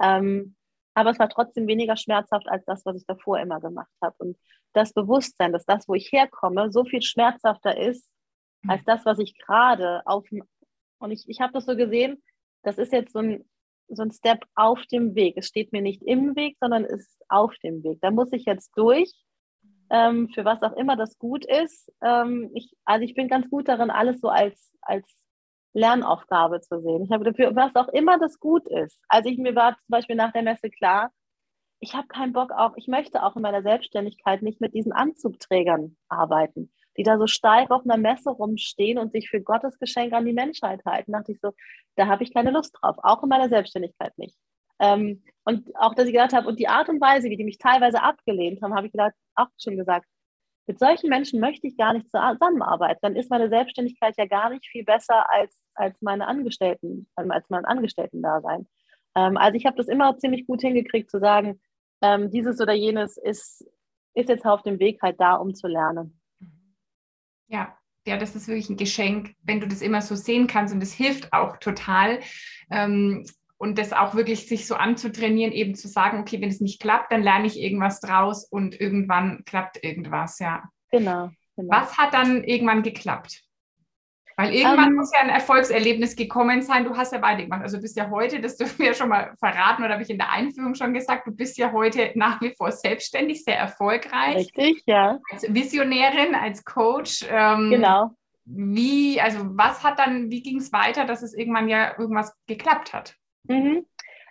[0.00, 0.54] Ähm,
[0.96, 4.16] aber es war trotzdem weniger schmerzhaft als das, was ich davor immer gemacht habe.
[4.18, 4.38] Und
[4.72, 8.10] das Bewusstsein, dass das, wo ich herkomme, so viel schmerzhafter ist,
[8.62, 8.70] mhm.
[8.70, 10.24] als das, was ich gerade auf
[10.98, 12.22] und ich, ich habe das so gesehen,
[12.62, 13.44] das ist jetzt so ein,
[13.88, 15.34] so ein Step auf dem Weg.
[15.36, 17.98] Es steht mir nicht im Weg, sondern es ist auf dem Weg.
[18.00, 19.12] Da muss ich jetzt durch,
[19.90, 21.92] ähm, für was auch immer das gut ist.
[22.02, 25.06] Ähm, ich, also ich bin ganz gut darin, alles so als, als
[25.76, 27.04] Lernaufgabe zu sehen.
[27.04, 29.02] Ich habe dafür, was auch immer das gut ist.
[29.08, 31.10] Also ich mir war zum Beispiel nach der Messe klar,
[31.80, 35.96] ich habe keinen Bock auf, ich möchte auch in meiner Selbstständigkeit nicht mit diesen Anzugträgern
[36.08, 40.24] arbeiten, die da so steif auf einer Messe rumstehen und sich für Gottes Geschenk an
[40.24, 41.12] die Menschheit halten.
[41.12, 41.52] Da dachte ich so,
[41.96, 44.36] da habe ich keine Lust drauf, auch in meiner Selbstständigkeit nicht.
[44.78, 47.58] Ähm, und auch, dass ich gedacht habe, und die Art und Weise, wie die mich
[47.58, 50.06] teilweise abgelehnt haben, habe ich gedacht, auch schon gesagt,
[50.66, 52.98] mit solchen Menschen möchte ich gar nicht zusammenarbeiten.
[53.02, 57.64] Dann ist meine Selbstständigkeit ja gar nicht viel besser als, als meine Angestellten, als mein
[57.64, 58.66] Angestellten-Dasein.
[59.14, 61.60] Ähm, also ich habe das immer ziemlich gut hingekriegt zu sagen,
[62.02, 63.64] ähm, dieses oder jenes ist,
[64.14, 66.20] ist jetzt auf dem Weg halt da, um zu lernen.
[67.48, 67.76] Ja,
[68.06, 70.92] ja, das ist wirklich ein Geschenk, wenn du das immer so sehen kannst und es
[70.92, 72.20] hilft auch total.
[72.70, 73.24] Ähm,
[73.58, 77.12] und das auch wirklich sich so anzutrainieren, eben zu sagen, okay, wenn es nicht klappt,
[77.12, 80.64] dann lerne ich irgendwas draus und irgendwann klappt irgendwas, ja.
[80.90, 81.30] Genau.
[81.56, 81.70] genau.
[81.70, 83.42] Was hat dann irgendwann geklappt?
[84.38, 84.96] Weil irgendwann ähm.
[84.96, 86.84] muss ja ein Erfolgserlebnis gekommen sein.
[86.84, 87.62] Du hast ja beide gemacht.
[87.62, 90.10] Also du bist ja heute, das dürfen wir ja schon mal verraten, oder habe ich
[90.10, 94.36] in der Einführung schon gesagt, du bist ja heute nach wie vor selbstständig, sehr erfolgreich.
[94.36, 95.18] Richtig, ja.
[95.30, 97.24] Als Visionärin, als Coach.
[97.30, 98.10] Ähm, genau.
[98.44, 102.92] Wie, also was hat dann, wie ging es weiter, dass es irgendwann ja irgendwas geklappt
[102.92, 103.16] hat?
[103.48, 103.86] Mhm.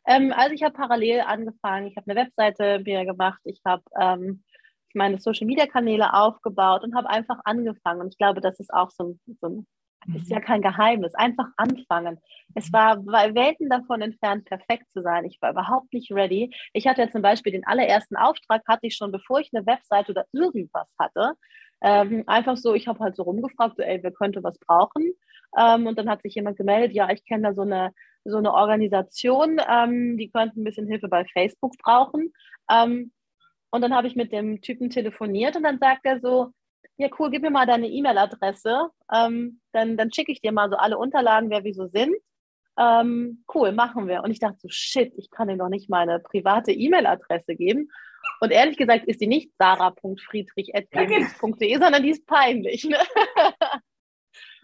[0.08, 4.43] Ähm, also ich habe parallel angefangen, ich habe eine Webseite mir gemacht, ich habe ähm,
[4.93, 8.01] meine Social-Media-Kanäle aufgebaut und habe einfach angefangen.
[8.01, 9.67] Und ich glaube, das ist auch so ein, so ein
[10.13, 10.43] ist ja mhm.
[10.43, 11.15] kein Geheimnis.
[11.15, 12.19] Einfach anfangen.
[12.54, 15.25] Es war bei Welten davon entfernt, perfekt zu sein.
[15.25, 16.54] Ich war überhaupt nicht ready.
[16.73, 20.12] Ich hatte ja zum Beispiel den allerersten Auftrag, hatte ich schon, bevor ich eine Webseite
[20.12, 21.34] oder irgendwas hatte.
[21.82, 25.12] Ähm, einfach so, ich habe halt so rumgefragt, so, ey, wer könnte was brauchen?
[25.58, 27.91] Ähm, und dann hat sich jemand gemeldet, ja, ich kenne da so eine,
[28.25, 32.33] so eine Organisation, ähm, die könnten ein bisschen Hilfe bei Facebook brauchen.
[32.69, 33.11] Ähm,
[33.69, 36.51] und dann habe ich mit dem Typen telefoniert und dann sagt er so,
[36.97, 40.77] ja cool, gib mir mal deine E-Mail-Adresse, ähm, dann, dann schicke ich dir mal so
[40.77, 42.15] alle Unterlagen, wer wie so sind.
[42.77, 44.23] Ähm, cool, machen wir.
[44.23, 47.89] Und ich dachte so, shit, ich kann dir doch nicht meine private E-Mail-Adresse geben.
[48.41, 52.83] Und ehrlich gesagt ist die nicht sarah.friedrich.de, sondern die ist peinlich.
[52.85, 52.97] Ne?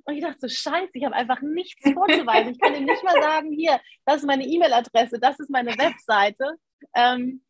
[0.06, 2.54] Und ich dachte so, scheiße, ich habe einfach nichts vorzuweisen.
[2.54, 6.56] Ich kann ihm nicht mal sagen, hier, das ist meine E-Mail-Adresse, das ist meine Webseite.
[6.96, 7.42] Ähm,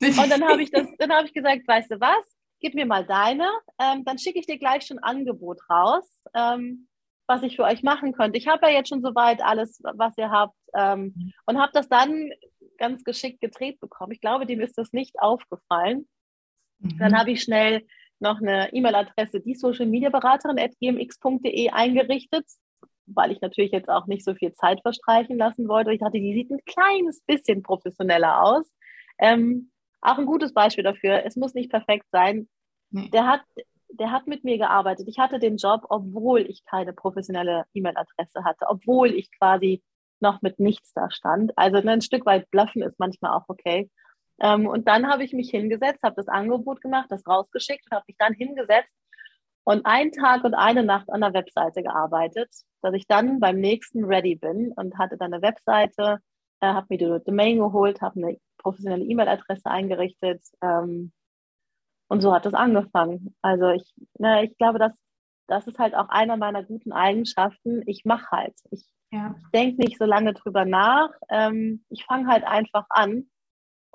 [0.00, 3.04] und dann habe ich das, dann habe ich gesagt, weißt du was, gib mir mal
[3.04, 6.88] deine, ähm, dann schicke ich dir gleich schon ein Angebot raus, ähm,
[7.26, 8.38] was ich für euch machen könnte.
[8.38, 12.30] Ich habe ja jetzt schon soweit alles, was ihr habt ähm, und habe das dann
[12.78, 14.12] ganz geschickt gedreht bekommen.
[14.12, 16.08] Ich glaube, dem ist das nicht aufgefallen.
[16.78, 16.98] Mhm.
[16.98, 17.86] Dann habe ich schnell
[18.20, 22.44] noch eine E-Mail-Adresse, die Social Media Beraterin at gmx.de eingerichtet,
[23.06, 25.92] weil ich natürlich jetzt auch nicht so viel Zeit verstreichen lassen wollte.
[25.92, 28.70] Ich dachte, die sieht ein kleines bisschen professioneller aus.
[29.18, 31.24] Ähm, auch ein gutes Beispiel dafür.
[31.24, 32.48] Es muss nicht perfekt sein.
[32.90, 33.10] Nee.
[33.10, 33.42] Der hat,
[33.90, 35.08] der hat mit mir gearbeitet.
[35.08, 39.82] Ich hatte den Job, obwohl ich keine professionelle E-Mail-Adresse hatte, obwohl ich quasi
[40.20, 41.52] noch mit nichts da stand.
[41.56, 43.90] Also ein Stück weit bluffen ist manchmal auch okay.
[44.40, 48.04] Ähm, und dann habe ich mich hingesetzt, habe das Angebot gemacht, das rausgeschickt und habe
[48.06, 48.94] mich dann hingesetzt
[49.64, 52.50] und einen Tag und eine Nacht an der Webseite gearbeitet,
[52.82, 56.18] dass ich dann beim nächsten ready bin und hatte dann eine Webseite,
[56.60, 61.12] äh, habe mir die Domain geholt, habe eine professionelle E-Mail-Adresse eingerichtet ähm,
[62.08, 63.34] und so hat es angefangen.
[63.42, 64.96] Also ich, ne, ich glaube, dass
[65.48, 67.82] das ist halt auch einer meiner guten Eigenschaften.
[67.86, 68.54] Ich mache halt.
[68.70, 69.34] Ich ja.
[69.54, 71.10] denke nicht so lange drüber nach.
[71.28, 73.28] Ähm, ich fange halt einfach an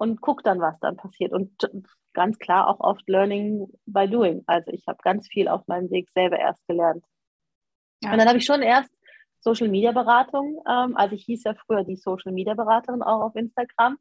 [0.01, 1.31] und gucke dann, was dann passiert.
[1.31, 1.51] Und
[2.13, 4.41] ganz klar auch oft Learning by Doing.
[4.47, 7.05] Also ich habe ganz viel auf meinem Weg selber erst gelernt.
[8.01, 8.11] Ja.
[8.11, 8.89] Und dann habe ich schon erst
[9.41, 13.35] Social Media Beratung, ähm, also ich hieß ja früher die Social Media Beraterin auch auf
[13.35, 13.97] Instagram,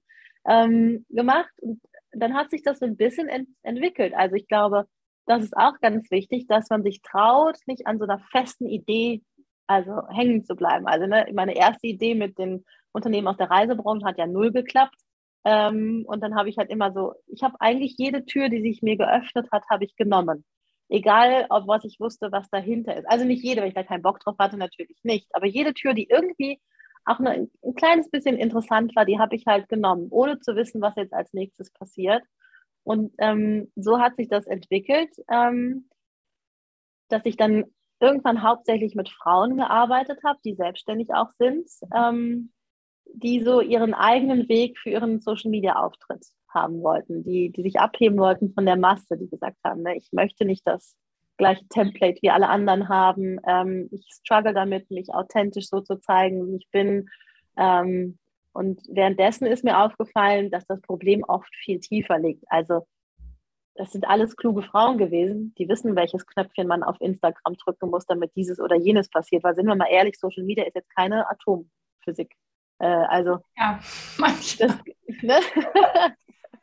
[0.47, 1.53] ähm, gemacht.
[1.61, 1.83] Und
[2.13, 4.15] dann hat sich das so ein bisschen ent entwickelt.
[4.17, 4.87] Also ich glaube,
[5.27, 9.23] das ist auch ganz wichtig, dass man sich traut, nicht an so einer festen Idee
[9.67, 10.87] also hängen zu bleiben.
[10.87, 14.97] Also ne, meine erste Idee mit den Unternehmen aus der Reisebranche hat ja null geklappt.
[15.45, 18.83] Ähm, und dann habe ich halt immer so, ich habe eigentlich jede Tür, die sich
[18.83, 20.45] mir geöffnet hat, habe ich genommen.
[20.89, 23.09] Egal, ob was ich wusste, was dahinter ist.
[23.09, 25.29] Also nicht jede, weil ich da keinen Bock drauf hatte, natürlich nicht.
[25.33, 26.61] Aber jede Tür, die irgendwie
[27.05, 30.81] auch eine, ein kleines bisschen interessant war, die habe ich halt genommen, ohne zu wissen,
[30.83, 32.23] was jetzt als nächstes passiert.
[32.83, 35.89] Und ähm, so hat sich das entwickelt, ähm,
[37.09, 37.65] dass ich dann
[38.01, 41.69] irgendwann hauptsächlich mit Frauen gearbeitet habe, die selbstständig auch sind.
[41.95, 42.53] Ähm,
[43.13, 47.79] die so ihren eigenen Weg für ihren Social Media Auftritt haben wollten, die, die sich
[47.79, 50.97] abheben wollten von der Masse, die gesagt haben, ne, ich möchte nicht das
[51.37, 53.39] gleiche Template wie alle anderen haben.
[53.47, 57.09] Ähm, ich struggle damit, mich authentisch so zu zeigen, wie ich bin.
[57.57, 58.19] Ähm,
[58.53, 62.45] und währenddessen ist mir aufgefallen, dass das Problem oft viel tiefer liegt.
[62.49, 62.87] Also
[63.75, 68.05] das sind alles kluge Frauen gewesen, die wissen, welches Knöpfchen man auf Instagram drücken muss,
[68.05, 69.45] damit dieses oder jenes passiert.
[69.45, 72.35] Weil sind wir mal ehrlich, Social Media ist jetzt keine Atomphysik.
[72.81, 73.79] Äh, also ja,
[74.19, 74.79] das,
[75.23, 75.41] ne?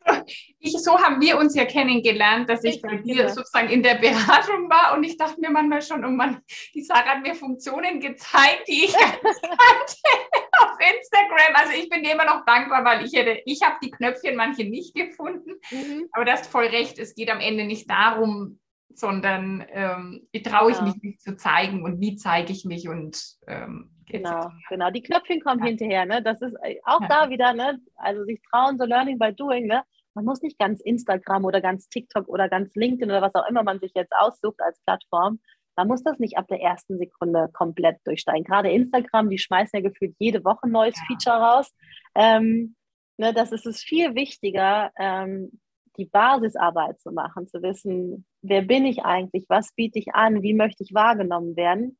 [0.60, 4.70] ich, so haben wir uns ja kennengelernt, dass ich bei dir sozusagen in der Beratung
[4.70, 6.42] war und ich dachte mir manchmal schon, oh Mann,
[6.74, 11.56] die Sarah hat mir Funktionen gezeigt, die ich auf Instagram.
[11.56, 14.64] Also ich bin dir immer noch dankbar, weil ich hätte, ich habe die Knöpfchen manche
[14.64, 15.52] nicht gefunden.
[15.72, 16.08] Mhm.
[16.14, 18.60] Aber du hast voll recht, es geht am Ende nicht darum,
[18.94, 20.84] sondern ähm, traue ich ja.
[20.84, 24.89] mich nicht zu zeigen und wie zeige ich mich und ähm, Genau, genau.
[24.89, 25.65] Die Knöpfchen kommen ja.
[25.65, 26.22] hinterher, ne?
[26.24, 27.08] Das ist äh, auch ja.
[27.08, 27.80] da wieder, ne?
[27.96, 29.84] Also sich trauen, so Learning by Doing, ne?
[30.13, 33.63] Man muss nicht ganz Instagram oder ganz TikTok oder ganz LinkedIn oder was auch immer
[33.63, 35.39] man sich jetzt aussucht als Plattform.
[35.76, 38.43] Man muss das nicht ab der ersten Sekunde komplett durchsteigen.
[38.43, 41.04] Gerade Instagram, die schmeißen ja gefühlt jede Woche ein neues ja.
[41.08, 41.72] Feature raus.
[42.15, 42.76] Ähm,
[43.17, 45.60] ne, das ist es viel wichtiger, ähm,
[45.98, 50.54] die Basisarbeit zu machen, zu wissen, wer bin ich eigentlich, was biete ich an, wie
[50.54, 51.98] möchte ich wahrgenommen werden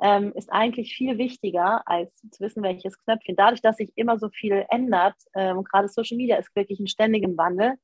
[0.00, 3.36] ähm, ist eigentlich viel wichtiger, als zu wissen, welches Knöpfchen.
[3.36, 7.36] Dadurch, dass sich immer so viel ändert, ähm, gerade Social Media ist wirklich ein ständigen
[7.36, 7.74] Wandel.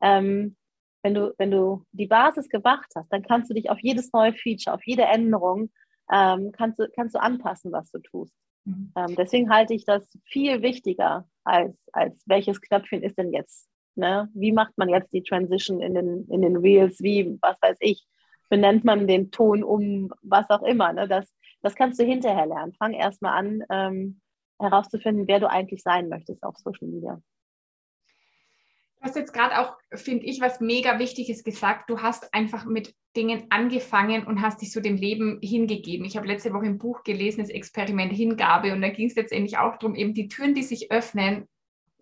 [0.00, 0.56] Ähm,
[1.02, 4.32] wenn, du, wenn du die Basis gemacht hast, dann kannst du dich auf jedes neue
[4.32, 5.70] Feature, auf jede Änderung,
[6.12, 8.34] ähm, kannst, du, kannst du anpassen, was du tust.
[8.64, 8.92] Mhm.
[8.96, 13.68] Ähm, deswegen halte ich das viel wichtiger, als, als welches Knöpfchen ist denn jetzt.
[13.94, 14.28] Ne?
[14.34, 17.00] Wie macht man jetzt die Transition in den, in den Reels?
[17.00, 18.06] Wie, was weiß ich,
[18.48, 20.92] benennt man den Ton um, was auch immer.
[20.92, 21.08] Ne?
[21.08, 22.74] Das, das kannst du hinterher lernen.
[22.74, 24.20] Fang erstmal an, ähm,
[24.58, 27.20] herauszufinden, wer du eigentlich sein möchtest auf Social Media.
[29.00, 31.88] Du hast jetzt gerade auch, finde ich, was mega Wichtiges gesagt.
[31.88, 36.04] Du hast einfach mit Dingen angefangen und hast dich so dem Leben hingegeben.
[36.04, 39.56] Ich habe letzte Woche ein Buch gelesen, das Experiment Hingabe, und da ging es letztendlich
[39.56, 41.48] auch darum, eben die Türen, die sich öffnen,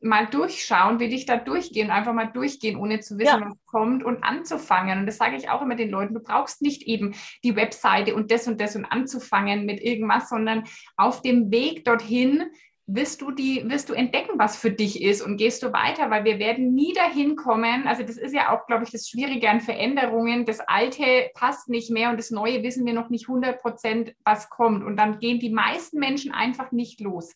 [0.02, 3.46] mal durchschauen, wie dich da durchgehen, einfach mal durchgehen, ohne zu wissen, ja.
[3.46, 5.00] was kommt und anzufangen.
[5.00, 8.30] Und das sage ich auch immer den Leuten, du brauchst nicht eben die Webseite und
[8.30, 10.64] das und das und anzufangen mit irgendwas, sondern
[10.96, 12.44] auf dem Weg dorthin
[12.90, 16.24] wirst du die, wirst du entdecken, was für dich ist und gehst du weiter, weil
[16.24, 17.87] wir werden nie dahin kommen.
[17.87, 20.46] Also das ist ja auch, glaube ich, das Schwierige an Veränderungen.
[20.46, 24.48] Das Alte passt nicht mehr und das Neue wissen wir noch nicht 100 Prozent, was
[24.48, 24.82] kommt.
[24.82, 27.34] Und dann gehen die meisten Menschen einfach nicht los.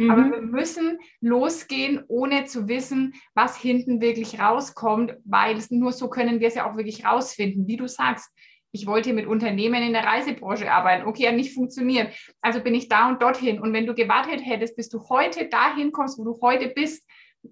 [0.00, 0.10] Mhm.
[0.10, 6.40] Aber wir müssen losgehen, ohne zu wissen, was hinten wirklich rauskommt, weil nur so können
[6.40, 7.66] wir es ja auch wirklich rausfinden.
[7.66, 8.34] Wie du sagst,
[8.72, 11.06] ich wollte mit Unternehmen in der Reisebranche arbeiten.
[11.06, 12.14] Okay, hat nicht funktioniert.
[12.40, 13.60] Also bin ich da und dorthin.
[13.60, 17.06] Und wenn du gewartet hättest, bis du heute dahin kommst, wo du heute bist,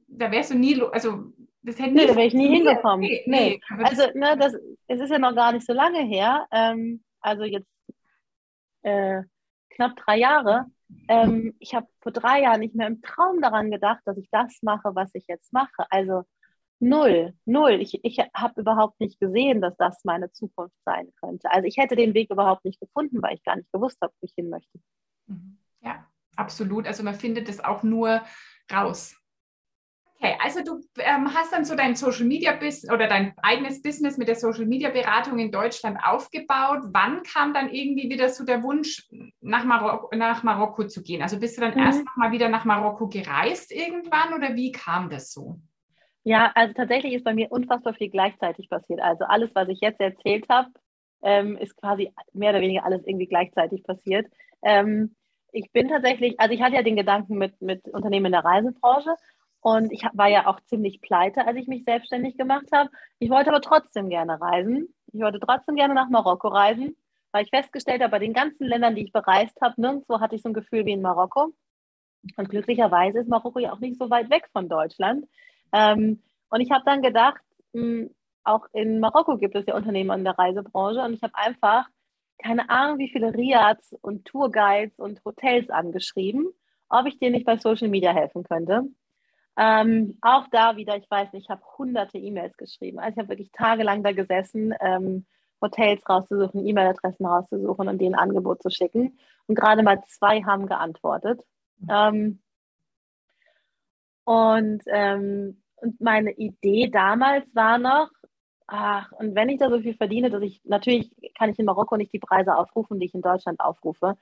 [0.06, 1.32] da wärst du nie, also
[1.62, 1.92] das hätte.
[1.92, 3.00] Nee, da wäre ich nie hingekommen.
[3.00, 3.60] Nee, nee.
[3.76, 3.84] nee.
[3.84, 4.54] Also, ne, das,
[4.86, 6.46] es ist ja noch gar nicht so lange her.
[6.52, 7.68] Ähm, also jetzt
[8.82, 9.22] äh,
[9.70, 10.66] knapp drei Jahre.
[11.08, 14.58] Ähm, ich habe vor drei Jahren nicht mehr im Traum daran gedacht, dass ich das
[14.62, 15.86] mache, was ich jetzt mache.
[15.90, 16.24] Also
[16.80, 17.72] null, null.
[17.80, 21.50] Ich, ich habe überhaupt nicht gesehen, dass das meine Zukunft sein könnte.
[21.50, 24.24] Also ich hätte den Weg überhaupt nicht gefunden, weil ich gar nicht gewusst habe, wo
[24.24, 24.78] ich hin möchte.
[25.26, 25.58] Mhm.
[25.80, 26.86] Ja, absolut.
[26.86, 28.22] Also man findet es auch nur
[28.72, 29.14] raus.
[30.20, 34.18] Okay, also du ähm, hast dann so dein Social Media Business oder dein eigenes Business
[34.18, 36.80] mit der Social Media Beratung in Deutschland aufgebaut.
[36.92, 39.08] Wann kam dann irgendwie wieder so der Wunsch,
[39.40, 41.22] nach, Marok nach Marokko zu gehen?
[41.22, 41.86] Also bist du dann mhm.
[41.86, 45.60] erst mal wieder nach Marokko gereist irgendwann oder wie kam das so?
[46.24, 49.00] Ja, also tatsächlich ist bei mir unfassbar viel gleichzeitig passiert.
[49.00, 50.68] Also alles, was ich jetzt erzählt habe,
[51.22, 54.26] ähm, ist quasi mehr oder weniger alles irgendwie gleichzeitig passiert.
[54.62, 55.14] Ähm,
[55.52, 59.14] ich bin tatsächlich, also ich hatte ja den Gedanken mit, mit Unternehmen in der Reisebranche
[59.60, 62.90] und ich war ja auch ziemlich pleite, als ich mich selbstständig gemacht habe.
[63.18, 64.94] Ich wollte aber trotzdem gerne reisen.
[65.12, 66.96] Ich wollte trotzdem gerne nach Marokko reisen,
[67.32, 70.42] weil ich festgestellt habe, bei den ganzen Ländern, die ich bereist habe, nirgendwo hatte ich
[70.42, 71.52] so ein Gefühl wie in Marokko.
[72.36, 75.26] Und glücklicherweise ist Marokko ja auch nicht so weit weg von Deutschland.
[75.72, 77.40] Ähm, und ich habe dann gedacht,
[77.74, 78.10] hm,
[78.44, 81.00] auch in Marokko gibt es ja Unternehmen in der Reisebranche.
[81.00, 81.86] Und ich habe einfach
[82.38, 86.48] keine Ahnung, wie viele Riads und Tourguides und Hotels angeschrieben,
[86.88, 88.84] ob ich dir nicht bei Social Media helfen könnte.
[89.60, 93.00] Ähm, auch da wieder, ich weiß nicht, ich habe hunderte E-Mails geschrieben.
[93.00, 95.26] Also ich habe wirklich tagelang da gesessen, ähm,
[95.60, 99.18] Hotels rauszusuchen, E-Mail-Adressen rauszusuchen und denen ein Angebot zu schicken.
[99.48, 101.40] Und gerade mal zwei haben geantwortet.
[101.80, 101.88] Mhm.
[101.90, 102.42] Ähm,
[104.22, 108.10] und, ähm, und meine Idee damals war noch,
[108.68, 111.96] ach, und wenn ich da so viel verdiene, dass ich, natürlich kann ich in Marokko
[111.96, 114.16] nicht die Preise aufrufen, die ich in Deutschland aufrufe.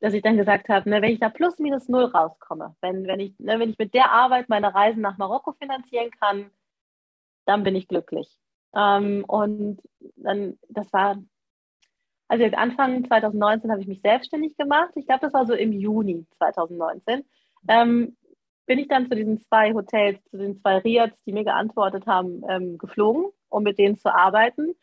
[0.00, 3.20] Dass ich dann gesagt habe, ne, wenn ich da plus minus null rauskomme, wenn, wenn,
[3.20, 6.50] ich, ne, wenn ich mit der Arbeit meine Reisen nach Marokko finanzieren kann,
[7.46, 8.38] dann bin ich glücklich.
[8.76, 9.80] Ähm, und
[10.16, 11.16] dann, das war,
[12.28, 14.90] also Anfang 2019 habe ich mich selbstständig gemacht.
[14.94, 17.24] Ich glaube, das war so im Juni 2019.
[17.68, 18.16] Ähm,
[18.66, 22.42] bin ich dann zu diesen zwei Hotels, zu den zwei Riads, die mir geantwortet haben,
[22.48, 24.74] ähm, geflogen, um mit denen zu arbeiten.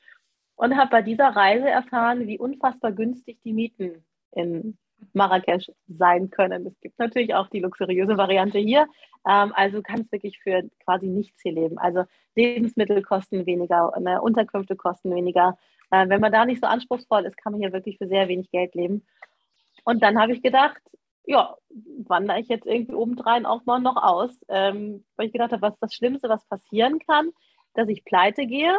[0.56, 4.78] Und habe bei dieser Reise erfahren, wie unfassbar günstig die Mieten in
[5.14, 6.68] Marrakesch sein können.
[6.68, 8.88] Es gibt natürlich auch die luxuriöse Variante hier.
[9.28, 11.78] Ähm, also kannst wirklich für quasi nichts hier leben.
[11.78, 12.04] Also
[12.36, 15.58] Lebensmittel kosten weniger, ne, Unterkünfte kosten weniger.
[15.92, 18.52] Äh, wenn man da nicht so anspruchsvoll ist, kann man hier wirklich für sehr wenig
[18.52, 19.06] Geld leben.
[19.84, 20.82] Und dann habe ich gedacht,
[21.26, 21.56] ja,
[22.06, 25.74] wandere ich jetzt irgendwie obendrein auch mal noch aus, ähm, weil ich gedacht habe, was
[25.74, 27.32] ist das Schlimmste, was passieren kann,
[27.74, 28.78] dass ich pleite gehe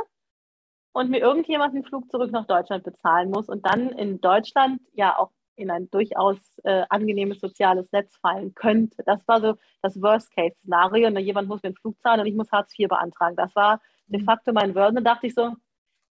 [0.92, 5.18] und mir irgendjemand einen Flug zurück nach Deutschland bezahlen muss und dann in Deutschland ja
[5.18, 9.02] auch in ein durchaus äh, angenehmes soziales Netz fallen könnte.
[9.04, 11.08] Das war so das Worst-Case-Szenario.
[11.08, 13.36] Und jemand muss mir einen Flug zahlen und ich muss Hartz IV beantragen.
[13.36, 14.24] Das war de mhm.
[14.24, 14.90] facto mein Word.
[14.90, 15.54] Und da dachte ich so,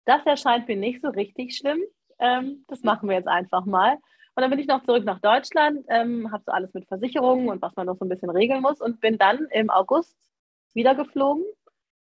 [0.05, 1.81] das erscheint mir nicht so richtig schlimm.
[2.19, 3.95] Ähm, das machen wir jetzt einfach mal.
[4.35, 7.61] Und dann bin ich noch zurück nach Deutschland, ähm, habe so alles mit Versicherungen und
[7.61, 10.17] was man noch so ein bisschen regeln muss und bin dann im August
[10.73, 11.45] wieder geflogen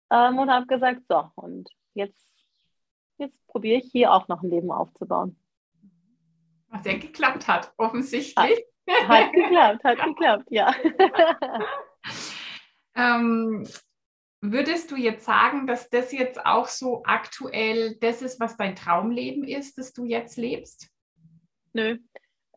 [0.09, 2.25] ähm, und habe gesagt, so, und jetzt,
[3.17, 5.35] jetzt probiere ich hier auch noch ein Leben aufzubauen.
[6.73, 8.65] Was ja geklappt hat, offensichtlich.
[8.89, 10.73] Hat, hat geklappt, hat geklappt, ja.
[12.95, 13.67] ähm,
[14.41, 19.43] würdest du jetzt sagen, dass das jetzt auch so aktuell das ist, was dein Traumleben
[19.43, 20.89] ist, das du jetzt lebst?
[21.73, 21.99] Nö,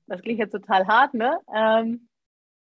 [0.06, 1.38] das klingt jetzt total hart, ne?
[1.54, 2.08] Ähm,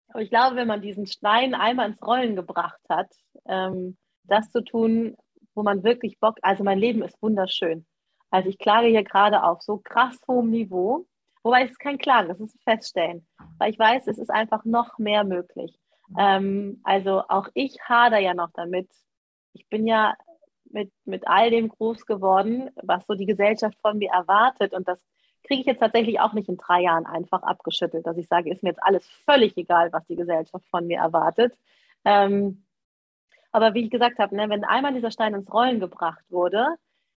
[0.09, 3.15] aber ich glaube, wenn man diesen Stein einmal ins Rollen gebracht hat,
[3.47, 5.17] ähm, das zu tun,
[5.55, 7.87] wo man wirklich Bock, also mein Leben ist wunderschön.
[8.31, 11.07] Also ich klage hier gerade auf so krass hohem Niveau
[11.45, 13.27] Wobei es ist kein Klagen, es ist Feststellen.
[13.59, 15.79] Weil ich weiß, es ist einfach noch mehr möglich.
[16.19, 18.89] Ähm, also auch ich hader ja noch damit.
[19.53, 20.15] Ich bin ja
[20.71, 24.73] mit, mit all dem groß geworden, was so die Gesellschaft von mir erwartet.
[24.73, 25.05] Und das
[25.47, 28.63] kriege ich jetzt tatsächlich auch nicht in drei Jahren einfach abgeschüttelt, dass ich sage, ist
[28.63, 31.57] mir jetzt alles völlig egal, was die Gesellschaft von mir erwartet.
[32.07, 32.65] Ähm,
[33.53, 36.77] aber wie ich gesagt habe, ne, wenn einmal dieser Stein ins Rollen gebracht wurde,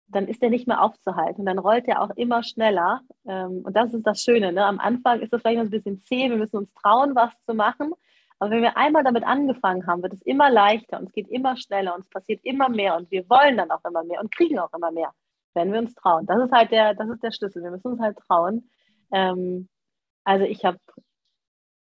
[0.10, 1.42] dann ist der nicht mehr aufzuhalten.
[1.42, 3.02] Und dann rollt der auch immer schneller.
[3.26, 4.54] Ähm, und das ist das Schöne.
[4.54, 4.66] Ne?
[4.66, 7.54] Am Anfang ist das vielleicht noch ein bisschen zäh, wir müssen uns trauen, was zu
[7.54, 7.94] machen.
[8.40, 11.58] Aber wenn wir einmal damit angefangen haben, wird es immer leichter und es geht immer
[11.58, 14.60] schneller und es passiert immer mehr und wir wollen dann auch immer mehr und kriegen
[14.60, 15.12] auch immer mehr,
[15.56, 16.28] wenn wir uns trauen.
[16.28, 17.64] Das ist halt der, das ist der Schlüssel.
[17.64, 18.70] Wir müssen uns halt trauen.
[19.12, 19.70] Ähm,
[20.24, 20.78] also ich habe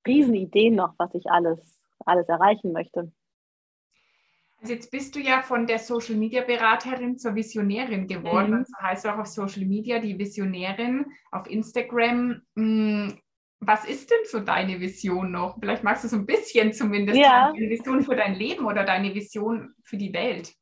[0.06, 3.12] riesen Ideen noch, was ich alles, alles erreichen möchte.
[4.61, 8.59] Also jetzt bist du ja von der Social Media Beraterin zur Visionärin geworden.
[8.59, 8.64] Mhm.
[8.64, 12.42] So heißt du auch auf Social Media die Visionärin auf Instagram.
[12.57, 13.18] Hm,
[13.61, 15.59] was ist denn so deine Vision noch?
[15.59, 17.53] Vielleicht magst du so ein bisschen zumindest ja.
[17.53, 20.53] deine Vision für dein Leben oder deine Vision für die Welt.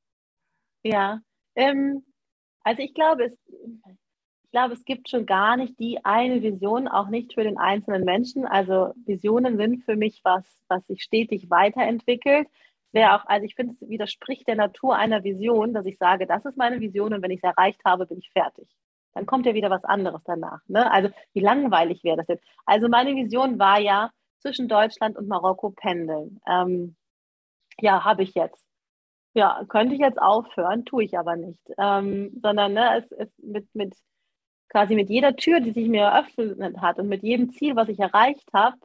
[0.84, 1.20] Ja,
[1.56, 2.04] ähm,
[2.62, 7.08] also ich glaube, es, ich glaube, es gibt schon gar nicht die eine Vision, auch
[7.08, 8.46] nicht für den einzelnen Menschen.
[8.46, 12.48] Also Visionen sind für mich was, was sich stetig weiterentwickelt
[12.92, 16.44] wäre auch, also ich finde, es widerspricht der Natur einer Vision, dass ich sage, das
[16.44, 18.68] ist meine Vision und wenn ich es erreicht habe, bin ich fertig.
[19.14, 20.60] Dann kommt ja wieder was anderes danach.
[20.68, 20.90] Ne?
[20.90, 22.44] Also wie langweilig wäre das jetzt?
[22.66, 26.40] Also meine Vision war ja zwischen Deutschland und Marokko pendeln.
[26.46, 26.96] Ähm,
[27.80, 28.64] ja, habe ich jetzt.
[29.34, 31.62] Ja, könnte ich jetzt aufhören, tue ich aber nicht.
[31.78, 33.94] Ähm, sondern ne, es, es mit, mit
[34.68, 37.98] quasi mit jeder Tür, die sich mir eröffnet hat und mit jedem Ziel, was ich
[37.98, 38.76] erreicht habe,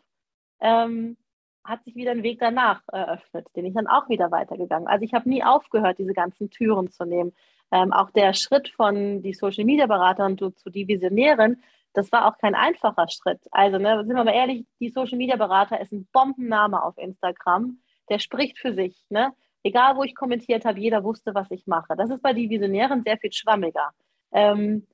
[0.62, 1.18] ähm,
[1.64, 4.88] hat sich wieder ein Weg danach eröffnet, den ich dann auch wieder weitergegangen.
[4.88, 7.34] Also ich habe nie aufgehört, diese ganzen Türen zu nehmen.
[7.72, 11.58] Ähm, auch der Schritt von die Social Media Beraterin zu, zu die Visionärin,
[11.94, 13.40] das war auch kein einfacher Schritt.
[13.52, 17.80] Also ne, sind wir mal ehrlich, die Social Media Berater ist ein Bombenname auf Instagram.
[18.10, 19.06] Der spricht für sich.
[19.10, 19.32] Ne?
[19.64, 21.96] Egal, wo ich kommentiert habe, jeder wusste, was ich mache.
[21.96, 23.92] Das ist bei die Visionären sehr viel schwammiger.
[24.32, 24.88] Ähm,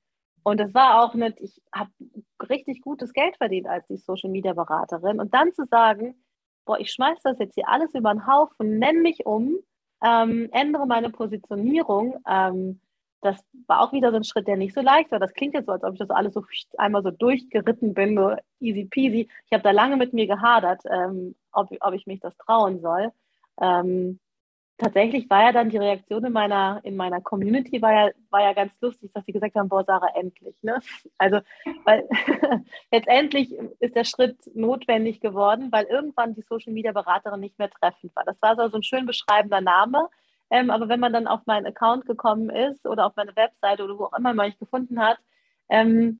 [0.43, 1.89] und es war auch nicht, ich habe
[2.49, 5.19] richtig gutes Geld verdient als die Social Media Beraterin.
[5.19, 6.15] Und dann zu sagen,
[6.69, 9.57] boah, ich schmeiße das jetzt hier alles über den Haufen, nenne mich um,
[10.03, 12.21] ähm, ändere meine Positionierung.
[12.29, 12.79] Ähm,
[13.21, 15.17] das war auch wieder so ein Schritt, der nicht so leicht war.
[15.17, 16.43] Das klingt jetzt so, als ob ich das alles so
[16.77, 19.27] einmal so durchgeritten bin, so easy peasy.
[19.47, 23.11] Ich habe da lange mit mir gehadert, ähm, ob, ob ich mich das trauen soll.
[23.59, 24.19] Ähm,
[24.79, 28.53] tatsächlich war ja dann die Reaktion in meiner, in meiner Community war ja, war ja
[28.53, 30.55] ganz lustig, dass sie gesagt haben, boah, Sarah, endlich.
[30.61, 30.79] Ne?
[31.17, 31.41] Also,
[31.83, 32.07] weil
[32.91, 38.15] letztendlich ist der Schritt notwendig geworden, weil irgendwann die Social Media Beraterin nicht mehr treffend
[38.15, 38.23] war.
[38.23, 40.09] Das war so ein schön beschreibender Name.
[40.49, 43.99] Ähm, aber wenn man dann auf meinen Account gekommen ist oder auf meine Webseite oder
[43.99, 45.19] wo auch immer man mich gefunden hat,
[45.69, 46.19] ähm,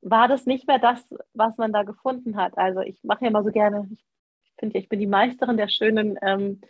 [0.00, 2.56] war das nicht mehr das, was man da gefunden hat.
[2.56, 4.04] Also ich mache ja immer so gerne, ich
[4.58, 6.60] finde ja, ich bin die Meisterin der schönen ähm,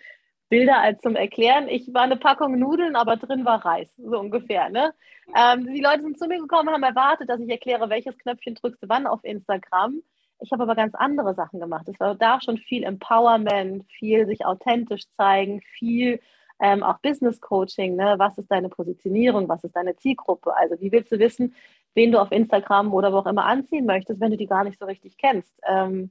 [0.49, 1.68] Bilder als zum Erklären.
[1.68, 4.70] Ich war eine Packung Nudeln, aber drin war Reis, so ungefähr.
[4.70, 4.94] Ne?
[5.36, 8.82] Ähm, die Leute sind zu mir gekommen, haben erwartet, dass ich erkläre, welches Knöpfchen drückst
[8.82, 10.03] du wann auf Instagram.
[10.40, 11.88] Ich habe aber ganz andere Sachen gemacht.
[11.88, 16.20] Es war da schon viel Empowerment, viel sich authentisch zeigen, viel
[16.61, 17.96] ähm, auch Business Coaching.
[17.96, 18.14] Ne?
[18.18, 19.49] Was ist deine Positionierung?
[19.49, 20.57] Was ist deine Zielgruppe?
[20.57, 21.55] Also wie willst du wissen,
[21.94, 24.78] wen du auf Instagram oder wo auch immer anziehen möchtest, wenn du die gar nicht
[24.78, 25.53] so richtig kennst?
[25.68, 26.11] Ähm,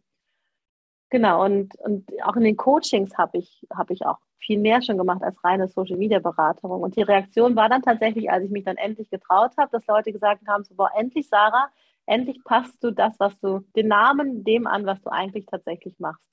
[1.10, 4.98] genau, und, und auch in den Coachings habe ich, hab ich auch viel mehr schon
[4.98, 6.72] gemacht als reine Social Media Beratung.
[6.72, 10.12] Und die Reaktion war dann tatsächlich, als ich mich dann endlich getraut habe, dass Leute
[10.12, 11.70] gesagt haben: so, boah, endlich, Sarah,
[12.06, 16.24] endlich passt du das, was du, den Namen dem an, was du eigentlich tatsächlich machst.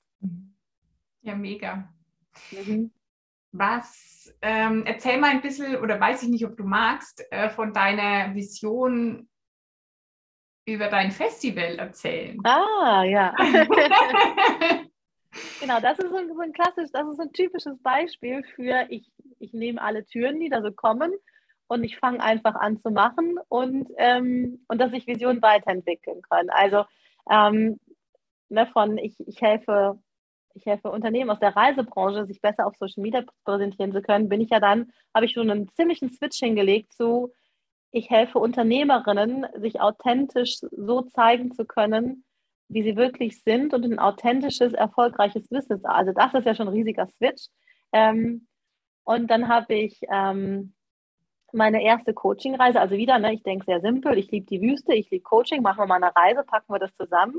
[1.21, 1.89] Ja, mega.
[2.51, 2.91] Mhm.
[3.51, 7.73] Was, ähm, erzähl mal ein bisschen, oder weiß ich nicht, ob du magst, äh, von
[7.73, 9.29] deiner Vision
[10.65, 12.39] über dein Festival erzählen.
[12.43, 13.33] Ah, ja.
[15.59, 19.11] genau, das ist so ein, so ein klassisch, das ist ein typisches Beispiel für ich,
[19.39, 21.13] ich nehme alle Türen, die da so kommen
[21.67, 26.49] und ich fange einfach an zu machen und, ähm, und dass ich Visionen weiterentwickeln kann.
[26.49, 26.85] Also
[27.29, 27.79] ähm,
[28.49, 29.99] ne, von ich, ich helfe
[30.55, 34.41] ich helfe Unternehmen aus der Reisebranche, sich besser auf Social Media präsentieren zu können, bin
[34.41, 37.33] ich ja dann, habe ich schon einen ziemlichen Switch hingelegt zu,
[37.95, 42.25] ich helfe Unternehmerinnen, sich authentisch so zeigen zu können,
[42.67, 45.85] wie sie wirklich sind und ein authentisches, erfolgreiches Business.
[45.85, 47.47] Also das ist ja schon ein riesiger Switch.
[47.93, 48.47] Ähm,
[49.05, 50.73] und dann habe ich ähm,
[51.53, 55.09] meine erste Coaching-Reise, also wieder, ne, ich denke sehr simpel, ich liebe die Wüste, ich
[55.09, 57.35] liebe Coaching, machen wir mal eine Reise, packen wir das zusammen.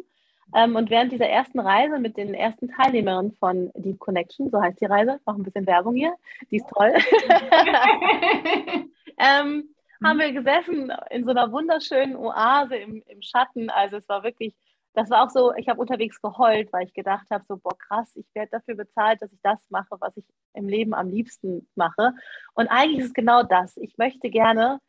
[0.55, 4.81] Ähm, und während dieser ersten Reise mit den ersten Teilnehmerinnen von Deep Connection, so heißt
[4.81, 6.15] die Reise, noch ein bisschen Werbung hier,
[6.51, 6.95] die ist toll,
[9.19, 9.69] ähm,
[10.05, 13.71] haben wir gesessen in so einer wunderschönen Oase im, im Schatten.
[13.71, 14.55] Also es war wirklich,
[14.95, 18.15] das war auch so, ich habe unterwegs geheult, weil ich gedacht habe, so, boah, krass,
[18.17, 20.25] ich werde dafür bezahlt, dass ich das mache, was ich
[20.55, 22.13] im Leben am liebsten mache.
[22.55, 23.77] Und eigentlich ist es genau das.
[23.77, 24.81] Ich möchte gerne,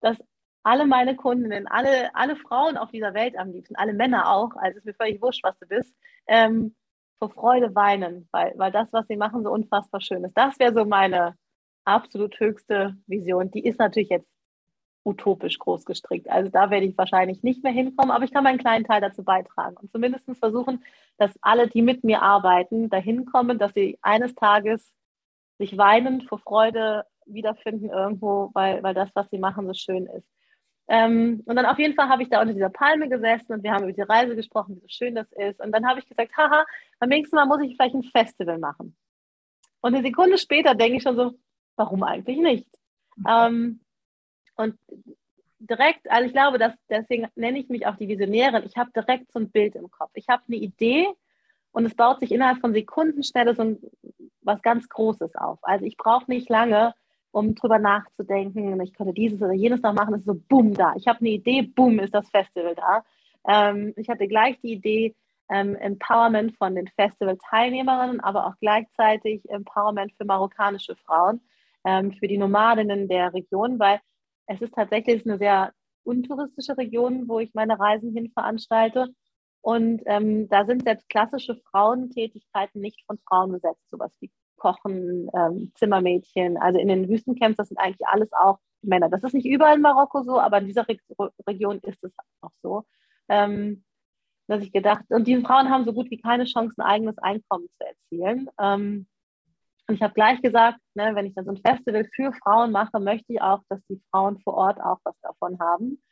[0.00, 0.18] dass
[0.62, 4.70] alle meine Kundinnen, alle, alle Frauen auf dieser Welt am liebsten, alle Männer auch, also
[4.70, 5.94] es ist mir völlig wurscht, was du bist,
[6.26, 6.74] ähm,
[7.18, 10.36] vor Freude weinen, weil, weil das, was sie machen, so unfassbar schön ist.
[10.36, 11.36] Das wäre so meine
[11.84, 13.50] absolut höchste Vision.
[13.50, 14.28] Die ist natürlich jetzt
[15.04, 16.28] utopisch groß gestrickt.
[16.30, 19.24] Also da werde ich wahrscheinlich nicht mehr hinkommen, aber ich kann meinen kleinen Teil dazu
[19.24, 20.84] beitragen und zumindest versuchen,
[21.18, 24.92] dass alle, die mit mir arbeiten, dahin kommen, dass sie eines Tages
[25.58, 30.26] sich weinend vor Freude wiederfinden irgendwo, weil, weil das, was sie machen, so schön ist.
[30.88, 33.72] Ähm, und dann auf jeden Fall habe ich da unter dieser Palme gesessen und wir
[33.72, 35.60] haben über die Reise gesprochen, wie so schön das ist.
[35.60, 36.64] Und dann habe ich gesagt, haha,
[36.98, 38.96] beim nächsten Mal muss ich vielleicht ein Festival machen.
[39.80, 41.32] Und eine Sekunde später denke ich schon so,
[41.76, 42.68] warum eigentlich nicht?
[43.16, 43.24] Mhm.
[43.28, 43.80] Ähm,
[44.56, 44.76] und
[45.58, 49.30] direkt, also ich glaube, dass, deswegen nenne ich mich auch die Visionärin, ich habe direkt
[49.32, 50.10] so ein Bild im Kopf.
[50.14, 51.06] Ich habe eine Idee
[51.70, 53.78] und es baut sich innerhalb von Sekundenschnelle so ein,
[54.42, 55.58] was ganz Großes auf.
[55.62, 56.94] Also ich brauche nicht lange,
[57.30, 60.94] um drüber nachzudenken, ich könnte dieses oder jenes noch machen, es ist so bumm da.
[60.96, 63.04] Ich habe eine Idee, bumm ist das Festival da.
[63.48, 65.14] Ähm, ich hatte gleich die Idee,
[65.48, 71.40] ähm, Empowerment von den Festival-Teilnehmerinnen, aber auch gleichzeitig Empowerment für marokkanische Frauen,
[71.84, 74.00] ähm, für die Nomadinnen der Region, weil
[74.46, 75.72] es ist tatsächlich eine sehr
[76.04, 79.08] untouristische Region, wo ich meine Reisen hin veranstalte.
[79.60, 85.72] Und ähm, da sind selbst klassische Frauentätigkeiten nicht von Frauen besetzt, sowas wie Kochen, ähm,
[85.76, 86.56] Zimmermädchen.
[86.56, 89.08] Also in den Wüstencamps, das sind eigentlich alles auch Männer.
[89.08, 90.98] Das ist nicht überall in Marokko so, aber in dieser Re
[91.46, 92.84] Region ist es auch so.
[93.28, 93.84] Ähm,
[94.48, 97.68] dass ich gedacht, und diese Frauen haben so gut wie keine Chance, ein eigenes Einkommen
[97.78, 98.50] zu erzielen.
[98.60, 99.06] Ähm,
[99.88, 103.00] und ich habe gleich gesagt, ne, wenn ich dann so ein Festival für Frauen mache,
[103.00, 106.02] möchte ich auch, dass die Frauen vor Ort auch was davon haben.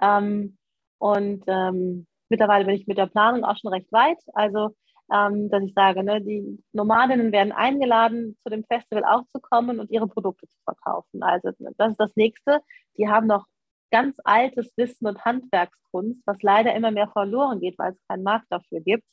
[0.00, 0.56] Ähm,
[0.98, 4.18] und ähm, mittlerweile bin ich mit der Planung auch schon recht weit.
[4.34, 4.74] Also
[5.12, 9.78] ähm, dass ich sage, ne, die Nomadinnen werden eingeladen, zu dem Festival auch zu kommen
[9.78, 11.22] und ihre Produkte zu verkaufen.
[11.22, 12.60] Also das ist das Nächste.
[12.98, 13.44] Die haben noch
[13.90, 18.46] ganz altes Wissen und Handwerkskunst, was leider immer mehr verloren geht, weil es keinen Markt
[18.50, 19.04] dafür gibt.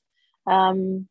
[0.50, 1.08] Ähm,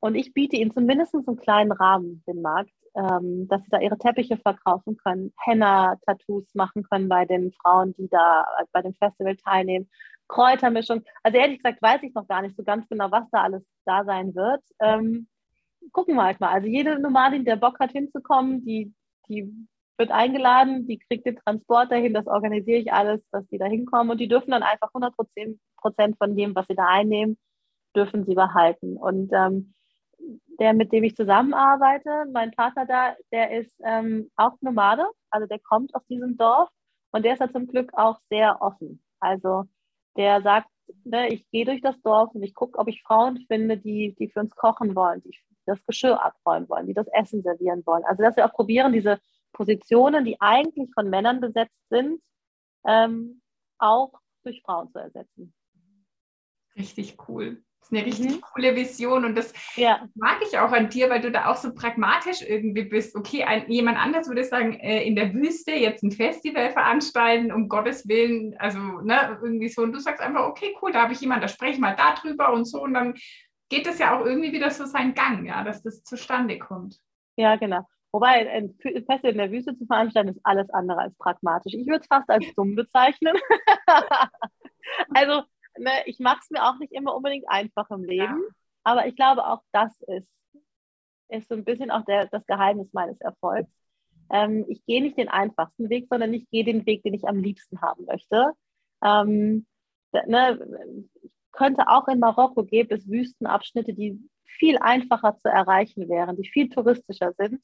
[0.00, 3.98] und ich biete ihnen zumindest einen kleinen Rahmen, den Markt, ähm, dass sie da ihre
[3.98, 9.88] Teppiche verkaufen können, Henna-Tattoos machen können bei den Frauen, die da bei dem Festival teilnehmen
[10.28, 11.02] Kräutermischung.
[11.22, 14.04] Also ehrlich gesagt weiß ich noch gar nicht so ganz genau, was da alles da
[14.04, 14.62] sein wird.
[14.80, 15.28] Ähm,
[15.92, 16.52] gucken wir halt mal.
[16.52, 18.92] Also jede Nomadin, der Bock hat hinzukommen, die,
[19.28, 19.52] die
[19.98, 24.10] wird eingeladen, die kriegt den Transport dahin, das organisiere ich alles, dass die da hinkommen
[24.10, 27.38] und die dürfen dann einfach 100 Prozent von dem, was sie da einnehmen,
[27.94, 28.96] dürfen sie behalten.
[28.96, 29.74] Und ähm,
[30.58, 35.58] der, mit dem ich zusammenarbeite, mein Partner da, der ist ähm, auch Nomade, also der
[35.58, 36.68] kommt aus diesem Dorf
[37.12, 39.02] und der ist ja zum Glück auch sehr offen.
[39.20, 39.64] Also
[40.16, 40.68] der sagt,
[41.04, 44.28] ne, ich gehe durch das Dorf und ich gucke, ob ich Frauen finde, die, die
[44.28, 48.04] für uns kochen wollen, die das Geschirr abräumen wollen, die das Essen servieren wollen.
[48.04, 49.18] Also dass wir auch probieren, diese
[49.52, 52.22] Positionen, die eigentlich von Männern besetzt sind,
[52.86, 53.42] ähm,
[53.78, 54.12] auch
[54.44, 55.52] durch Frauen zu ersetzen.
[56.76, 57.64] Richtig cool.
[57.86, 58.40] Das ist eine richtig mhm.
[58.40, 60.00] coole Vision und das ja.
[60.14, 63.14] mag ich auch an dir, weil du da auch so pragmatisch irgendwie bist.
[63.14, 67.68] Okay, ein, jemand anders würde sagen, äh, in der Wüste jetzt ein Festival veranstalten, um
[67.68, 69.82] Gottes Willen, also ne, irgendwie so.
[69.82, 72.52] Und du sagst einfach, okay, cool, da habe ich jemanden, da spreche ich mal darüber
[72.52, 72.82] und so.
[72.82, 73.14] Und dann
[73.68, 76.98] geht das ja auch irgendwie wieder so seinen Gang, ja, dass das zustande kommt.
[77.36, 77.86] Ja, genau.
[78.12, 81.74] Wobei ein Festival in der Wüste zu veranstalten ist alles andere als pragmatisch.
[81.74, 83.36] Ich würde es fast als dumm bezeichnen.
[85.14, 85.42] also
[85.78, 88.54] ne, ich mache es mir auch nicht immer unbedingt einfach im Leben, ja.
[88.84, 90.28] aber ich glaube auch das ist,
[91.28, 93.70] ist so ein bisschen auch der, das Geheimnis meines Erfolgs.
[94.30, 97.38] Ähm, ich gehe nicht den einfachsten Weg, sondern ich gehe den Weg, den ich am
[97.38, 98.52] liebsten haben möchte.
[99.04, 99.66] Ähm,
[100.26, 100.58] ne,
[101.22, 106.48] ich könnte auch in Marokko gäbe es Wüstenabschnitte, die viel einfacher zu erreichen wären, die
[106.48, 107.60] viel touristischer sind.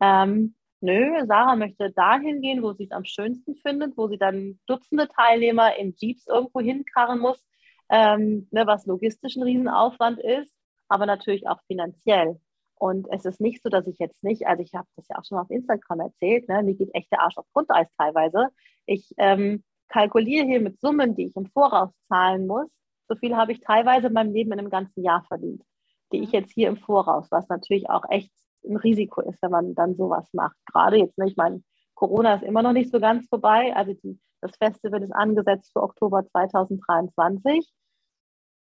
[0.00, 4.58] Ähm, nö, Sarah möchte dahin gehen, wo sie es am schönsten findet, wo sie dann
[4.66, 7.42] Dutzende Teilnehmer in Jeeps irgendwo hinkarren muss
[7.90, 10.54] ähm, ne, was logistisch ein Riesenaufwand ist,
[10.88, 12.40] aber natürlich auch finanziell.
[12.76, 15.24] Und es ist nicht so, dass ich jetzt nicht, also ich habe das ja auch
[15.24, 18.48] schon mal auf Instagram erzählt, ne, mir geht echt der Arsch auf Grundeis teilweise.
[18.86, 22.68] Ich ähm, kalkuliere hier mit Summen, die ich im Voraus zahlen muss.
[23.08, 25.62] So viel habe ich teilweise in meinem Leben in einem ganzen Jahr verdient,
[26.12, 28.32] die ich jetzt hier im Voraus, was natürlich auch echt
[28.66, 30.56] ein Risiko ist, wenn man dann sowas macht.
[30.72, 31.62] Gerade jetzt, ne, ich meine,
[31.94, 33.74] Corona ist immer noch nicht so ganz vorbei.
[33.76, 37.66] Also die, das Festival ist angesetzt für Oktober 2023.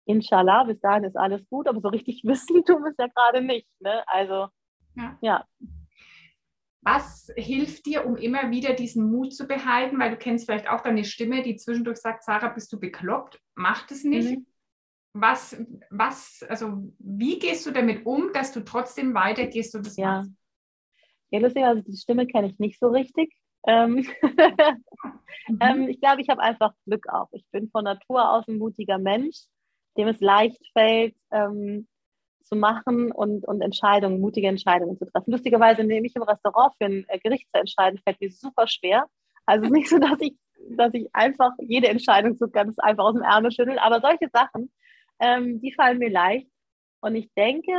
[0.06, 3.42] Inshallah, bis dahin ist alles gut, aber so richtig wissen tun wir es ja gerade
[3.42, 3.68] nicht.
[3.82, 4.04] Ne?
[4.08, 4.48] Also,
[4.96, 5.18] ja.
[5.22, 5.46] ja.
[6.82, 10.00] Was hilft dir, um immer wieder diesen Mut zu behalten?
[10.00, 13.42] Weil du kennst vielleicht auch deine Stimme, die zwischendurch sagt, Sarah, bist du bekloppt?
[13.56, 14.38] Mach das nicht.
[14.38, 14.46] Mhm.
[15.14, 20.18] Was, was, also wie gehst du damit um, dass du trotzdem weitergehst und das ja.
[20.20, 20.32] machst?
[21.32, 23.36] Ja, lustig, also die Stimme kenne ich nicht so richtig.
[23.68, 24.38] Ähm, mhm.
[25.62, 27.30] ähm, ich glaube, ich habe einfach Glück auch.
[27.32, 29.38] Ich bin von Natur aus ein mutiger Mensch,
[29.98, 31.88] dem es leicht fällt, ähm,
[32.44, 35.32] zu machen und, und Entscheidungen, mutige Entscheidungen zu treffen.
[35.32, 39.06] Lustigerweise nehme ich im Restaurant für ein äh, Gericht zu entscheiden, fällt mir super schwer.
[39.46, 40.36] Also es ist nicht so, dass ich,
[40.70, 44.72] dass ich einfach jede Entscheidung so ganz einfach aus dem Ärmel schüttel, aber solche Sachen,
[45.20, 46.48] ähm, die fallen mir leicht.
[47.02, 47.72] Und ich denke,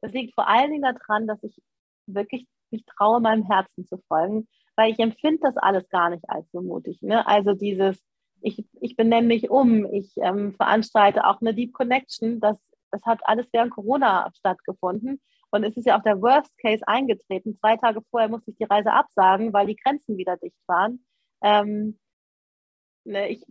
[0.00, 1.56] das liegt vor allen Dingen daran, dass ich
[2.06, 6.50] wirklich mich traue, meinem Herzen zu folgen weil ich empfinde das alles gar nicht als
[6.52, 7.02] so mutig.
[7.02, 7.26] Ne?
[7.26, 8.02] Also dieses,
[8.40, 12.58] ich, ich benenne mich um, ich ähm, veranstalte auch eine Deep Connection, das,
[12.90, 15.20] das hat alles während Corona stattgefunden.
[15.50, 17.58] Und es ist ja auch der Worst Case eingetreten.
[17.58, 21.04] Zwei Tage vorher musste ich die Reise absagen, weil die Grenzen wieder dicht waren.
[21.42, 21.98] Ähm,
[23.04, 23.44] ne, ich,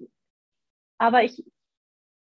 [0.98, 1.44] aber ich,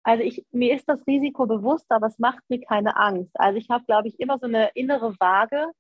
[0.03, 3.31] also ich, mir ist das Risiko bewusst, aber es macht mir keine Angst.
[3.39, 5.71] Also ich habe, glaube ich, immer so eine innere Waage,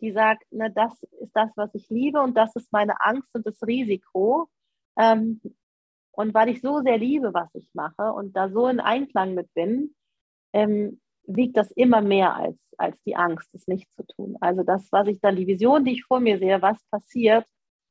[0.00, 3.46] die sagt, na, das ist das, was ich liebe und das ist meine Angst und
[3.46, 4.48] das Risiko.
[4.98, 5.40] Ähm,
[6.12, 9.52] und weil ich so sehr liebe, was ich mache und da so in Einklang mit
[9.54, 9.94] bin,
[10.52, 14.36] ähm, wiegt das immer mehr als, als die Angst, es nicht zu tun.
[14.40, 17.46] Also das, was ich dann, die Vision, die ich vor mir sehe, was passiert,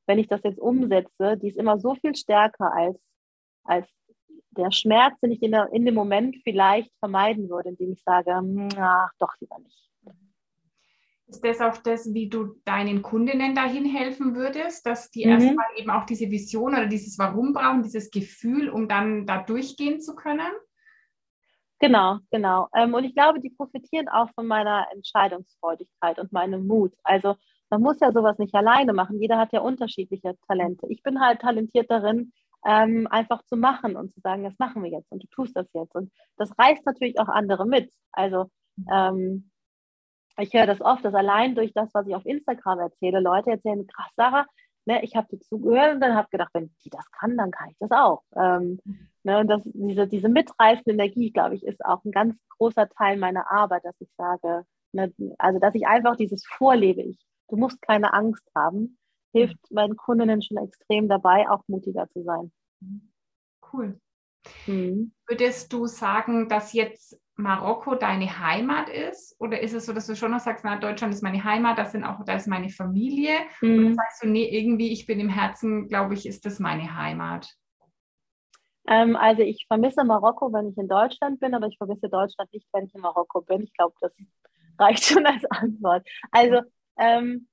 [0.06, 3.02] wenn ich das jetzt umsetze, die ist immer so viel stärker als,
[3.64, 3.88] als
[4.52, 8.34] der Schmerz, den ich in, der, in dem Moment vielleicht vermeiden würde, indem ich sage,
[8.78, 9.93] ach, doch lieber nicht.
[11.28, 15.32] Ist das auch das, wie du deinen Kundinnen dahin helfen würdest, dass die mhm.
[15.32, 20.02] erstmal eben auch diese Vision oder dieses Warum brauchen, dieses Gefühl, um dann da durchgehen
[20.02, 20.52] zu können?
[21.80, 22.70] Genau, genau.
[22.76, 26.94] Ähm, und ich glaube, die profitieren auch von meiner Entscheidungsfreudigkeit und meinem Mut.
[27.04, 27.36] Also
[27.70, 29.20] man muss ja sowas nicht alleine machen.
[29.20, 30.88] Jeder hat ja unterschiedliche Talente.
[30.90, 32.32] Ich bin halt talentiert darin,
[32.66, 35.68] ähm, einfach zu machen und zu sagen, das machen wir jetzt und du tust das
[35.74, 35.96] jetzt.
[35.96, 37.92] Und das reißt natürlich auch andere mit.
[38.12, 38.46] Also
[38.92, 39.52] ähm,
[40.38, 43.86] ich höre das oft, dass allein durch das, was ich auf Instagram erzähle, Leute erzählen,
[43.88, 44.46] krass, Sarah,
[44.86, 47.70] ne, ich habe dir zugehört und dann habe gedacht, wenn die das kann, dann kann
[47.70, 48.24] ich das auch.
[48.36, 48.80] Ähm,
[49.24, 53.18] ne, und das, diese, diese mitreißende Energie, glaube ich, ist auch ein ganz großer Teil
[53.18, 57.02] meiner Arbeit, dass ich sage, ne, also dass ich einfach dieses vorlebe.
[57.02, 57.20] Ich,
[57.50, 58.98] du musst keine Angst haben,
[59.32, 62.52] hilft meinen Kundinnen schon extrem dabei, auch mutiger zu sein.
[63.72, 64.00] Cool.
[64.68, 65.14] Mhm.
[65.28, 69.36] Würdest du sagen, dass jetzt Marokko deine Heimat ist?
[69.40, 71.92] Oder ist es so, dass du schon noch sagst, na, Deutschland ist meine Heimat, das
[71.92, 73.34] sind auch, da ist meine Familie?
[73.62, 73.86] Mhm.
[73.86, 77.50] Oder sagst du, nee, irgendwie, ich bin im Herzen, glaube ich, ist das meine Heimat?
[78.88, 82.68] Ähm, also ich vermisse Marokko, wenn ich in Deutschland bin, aber ich vermisse Deutschland nicht,
[82.74, 83.64] wenn ich in Marokko bin.
[83.64, 84.16] Ich glaube, das
[84.80, 86.06] reicht schon als Antwort.
[86.32, 86.62] Also
[86.98, 87.48] ähm,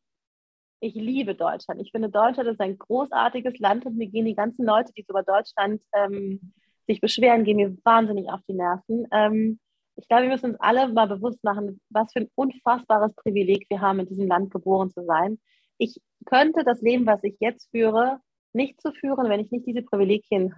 [0.81, 1.81] ich liebe Deutschland.
[1.81, 5.23] Ich finde, Deutschland ist ein großartiges Land und mir gehen die ganzen Leute, die über
[5.23, 6.53] Deutschland ähm,
[6.87, 9.07] sich beschweren, gehen mir wahnsinnig auf die Nerven.
[9.13, 9.61] Ähm,
[10.01, 13.81] ich glaube, wir müssen uns alle mal bewusst machen, was für ein unfassbares Privileg wir
[13.81, 15.39] haben, in diesem Land geboren zu sein.
[15.79, 18.21] Ich könnte das Leben, was ich jetzt führe,
[18.53, 20.55] nicht zu so führen, wenn ich nicht diese Privilegien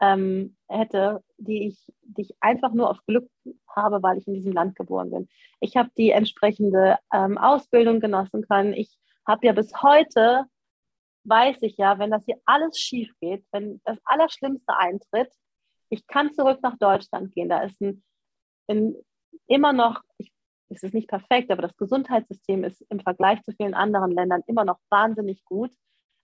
[0.00, 3.30] ähm, hätte, die ich, die ich einfach nur auf Glück
[3.68, 5.28] habe, weil ich in diesem Land geboren bin.
[5.60, 8.72] Ich habe die entsprechende ähm, Ausbildung genossen können.
[8.72, 10.44] Ich habe ja bis heute,
[11.24, 15.30] weiß ich ja, wenn das hier alles schief geht, wenn das Allerschlimmste eintritt,
[15.88, 17.48] ich kann zurück nach Deutschland gehen.
[17.48, 18.02] Da ist ein,
[18.68, 18.94] ein
[19.46, 20.32] immer noch, ich,
[20.68, 24.64] es ist nicht perfekt, aber das Gesundheitssystem ist im Vergleich zu vielen anderen Ländern immer
[24.64, 25.70] noch wahnsinnig gut.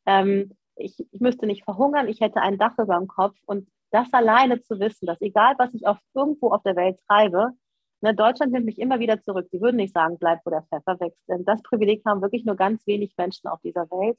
[0.06, 4.12] Ähm, ich, ich müsste nicht verhungern, ich hätte ein Dach über dem Kopf und das
[4.12, 7.52] alleine zu wissen, dass egal, was ich auf irgendwo auf der Welt treibe,
[8.00, 9.48] ne, Deutschland nimmt mich immer wieder zurück.
[9.50, 11.22] Sie würden nicht sagen, bleib, wo der Pfeffer wächst.
[11.26, 14.18] Das Privileg haben wirklich nur ganz wenig Menschen auf dieser Welt.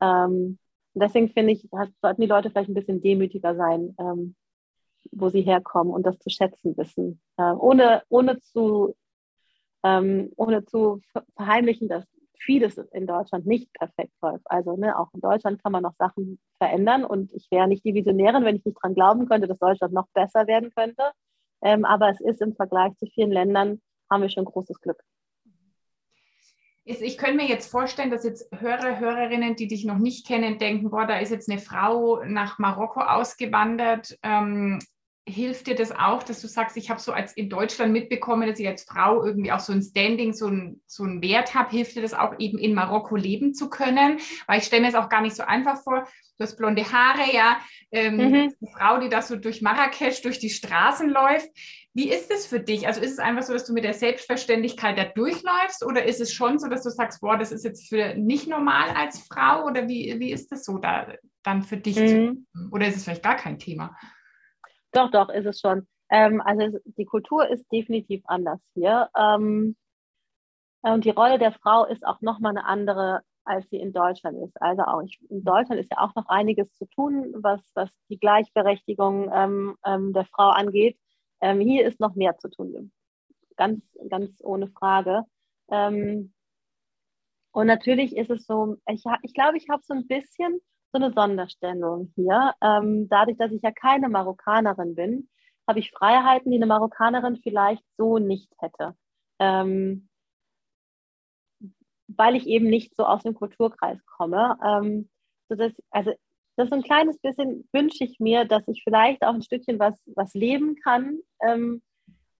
[0.00, 0.58] Ähm,
[0.94, 1.68] deswegen finde ich,
[2.00, 4.36] sollten die Leute vielleicht ein bisschen demütiger sein, ähm,
[5.12, 7.20] wo sie herkommen und das zu schätzen wissen.
[7.36, 8.94] Äh, ohne, ohne, zu,
[9.82, 11.00] ähm, ohne zu
[11.36, 12.04] verheimlichen, dass
[12.38, 14.44] vieles in Deutschland nicht perfekt läuft.
[14.50, 17.94] Also ne, auch in Deutschland kann man noch Sachen verändern und ich wäre nicht die
[17.94, 21.10] Visionärin, wenn ich nicht daran glauben könnte, dass Deutschland noch besser werden könnte.
[21.62, 23.80] Ähm, aber es ist im Vergleich zu vielen Ländern,
[24.10, 25.02] haben wir schon großes Glück.
[26.84, 30.88] Ich könnte mir jetzt vorstellen, dass jetzt Hörer, Hörerinnen, die dich noch nicht kennen, denken,
[30.88, 34.18] boah, da ist jetzt eine Frau nach Marokko ausgewandert.
[34.22, 34.78] Ähm,
[35.28, 38.58] hilft dir das auch, dass du sagst, ich habe so als in Deutschland mitbekommen, dass
[38.58, 41.96] ich als Frau irgendwie auch so ein Standing, so ein, so ein Wert habe, hilft
[41.96, 44.18] dir das auch eben in Marokko leben zu können?
[44.46, 46.08] Weil ich stelle mir es auch gar nicht so einfach vor.
[46.38, 47.58] Du hast blonde Haare, ja,
[47.90, 48.34] ähm, mhm.
[48.34, 51.48] eine Frau, die da so durch Marrakesch, durch die Straßen läuft.
[51.94, 52.86] Wie ist es für dich?
[52.86, 56.32] Also ist es einfach so, dass du mit der Selbstverständlichkeit da durchläufst oder ist es
[56.32, 59.88] schon so, dass du sagst, boah, das ist jetzt für nicht normal als Frau oder
[59.88, 61.12] wie, wie ist das so da
[61.42, 61.96] dann für dich?
[61.96, 62.46] Mhm.
[62.70, 63.96] Oder ist es vielleicht gar kein Thema?
[64.92, 65.86] Doch, doch, ist es schon.
[66.10, 69.10] Ähm, also die Kultur ist definitiv anders hier.
[69.16, 69.76] Ähm,
[70.82, 74.60] und die Rolle der Frau ist auch nochmal eine andere, als sie in Deutschland ist.
[74.62, 78.18] Also auch ich, in Deutschland ist ja auch noch einiges zu tun, was, was die
[78.18, 80.98] Gleichberechtigung ähm, ähm der Frau angeht.
[81.40, 82.92] Ähm, hier ist noch mehr zu tun.
[83.56, 85.24] Ganz, ganz ohne Frage.
[85.70, 86.32] Ähm,
[87.52, 90.60] und natürlich ist es so, ich, ich glaube, ich habe so ein bisschen
[90.92, 92.54] so eine Sonderstellung hier.
[92.62, 95.28] Ähm, dadurch, dass ich ja keine Marokkanerin bin,
[95.66, 98.96] habe ich Freiheiten, die eine Marokkanerin vielleicht so nicht hätte.
[99.38, 100.08] Ähm,
[102.08, 104.58] weil ich eben nicht so aus dem Kulturkreis komme.
[104.64, 105.10] Ähm,
[105.48, 106.12] sodass, also
[106.56, 110.02] das ist ein kleines bisschen wünsche ich mir, dass ich vielleicht auch ein Stückchen was,
[110.16, 111.82] was leben kann, ähm,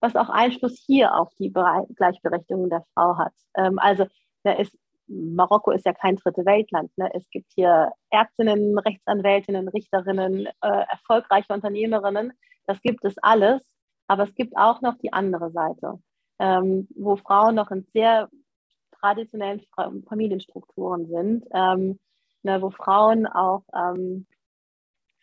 [0.01, 3.35] was auch Einfluss hier auf die Gleichberechtigung der Frau hat.
[3.55, 4.07] Ähm, also
[4.43, 4.77] da ist
[5.09, 6.91] Marokko ist ja kein dritte Weltland.
[6.97, 7.11] Ne?
[7.15, 12.33] Es gibt hier Ärztinnen, Rechtsanwältinnen, Richterinnen, äh, erfolgreiche Unternehmerinnen.
[12.67, 13.63] Das gibt es alles.
[14.09, 16.01] Aber es gibt auch noch die andere Seite,
[16.39, 18.29] ähm, wo Frauen noch in sehr
[19.01, 19.63] traditionellen
[20.09, 21.99] Familienstrukturen sind, ähm,
[22.43, 24.27] ne, wo Frauen auch, ähm,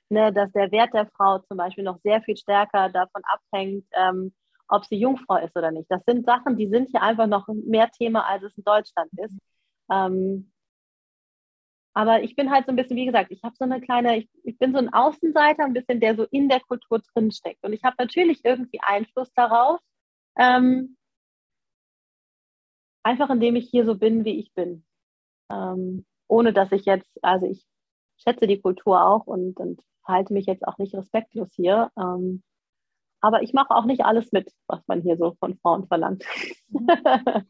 [0.10, 4.34] ne, dass der Wert der Frau zum Beispiel noch sehr viel stärker davon abhängt, ähm,
[4.68, 5.90] ob sie Jungfrau ist oder nicht.
[5.90, 9.38] Das sind Sachen, die sind hier einfach noch mehr Thema, als es in Deutschland ist.
[9.90, 10.52] Ähm,
[11.94, 14.30] aber ich bin halt so ein bisschen, wie gesagt, ich habe so eine kleine, ich,
[14.44, 17.64] ich, bin so ein Außenseiter, ein bisschen, der so in der Kultur drinsteckt.
[17.64, 19.80] Und ich habe natürlich irgendwie Einfluss darauf,
[20.38, 20.98] ähm,
[23.04, 24.86] einfach indem ich hier so bin, wie ich bin.
[25.50, 27.66] Ähm, ohne dass ich jetzt, also ich
[28.18, 31.92] schätze die Kultur auch und, und halte mich jetzt auch nicht respektlos hier.
[31.98, 32.44] Ähm,
[33.22, 36.26] aber ich mache auch nicht alles mit, was man hier so von Frauen verlangt.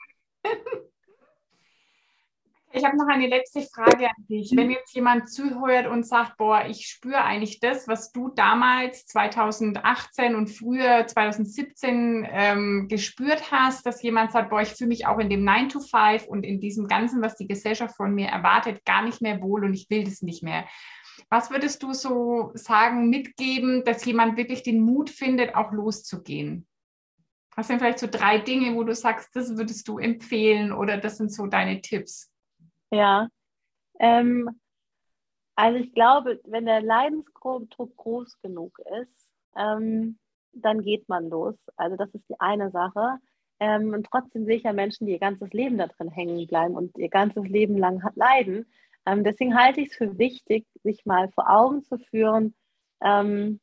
[2.78, 4.52] Ich habe noch eine letzte Frage an dich.
[4.54, 10.36] Wenn jetzt jemand zuhört und sagt, boah, ich spüre eigentlich das, was du damals 2018
[10.36, 15.30] und früher 2017 ähm, gespürt hast, dass jemand sagt, boah, ich fühle mich auch in
[15.30, 19.04] dem 9 to 5 und in diesem Ganzen, was die Gesellschaft von mir erwartet, gar
[19.04, 20.66] nicht mehr wohl und ich will das nicht mehr.
[21.30, 26.68] Was würdest du so sagen, mitgeben, dass jemand wirklich den Mut findet, auch loszugehen?
[27.56, 31.16] Was sind vielleicht so drei Dinge, wo du sagst, das würdest du empfehlen oder das
[31.16, 32.35] sind so deine Tipps?
[32.92, 33.30] Ja.
[34.00, 34.50] Ähm,
[35.56, 40.18] also ich glaube, wenn der Leidensdruck groß genug ist, ähm,
[40.54, 41.56] dann geht man los.
[41.78, 43.20] Also das ist die eine Sache.
[43.60, 46.76] Ähm, und trotzdem sehe ich ja Menschen, die ihr ganzes Leben da drin hängen bleiben
[46.76, 48.68] und ihr ganzes Leben lang leiden.
[49.06, 52.54] Ähm, deswegen halte ich es für wichtig, sich mal vor Augen zu führen,
[53.02, 53.60] ähm,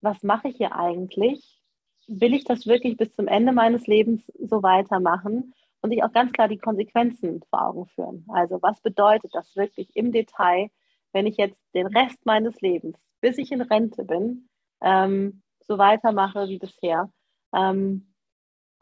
[0.00, 1.62] was mache ich hier eigentlich?
[2.08, 5.54] Will ich das wirklich bis zum Ende meines Lebens so weitermachen?
[5.82, 8.24] Und sich auch ganz klar die Konsequenzen vor Augen führen.
[8.28, 10.70] Also was bedeutet das wirklich im Detail,
[11.12, 14.48] wenn ich jetzt den Rest meines Lebens, bis ich in Rente bin,
[14.80, 17.10] ähm, so weitermache wie bisher.
[17.54, 18.12] Ähm,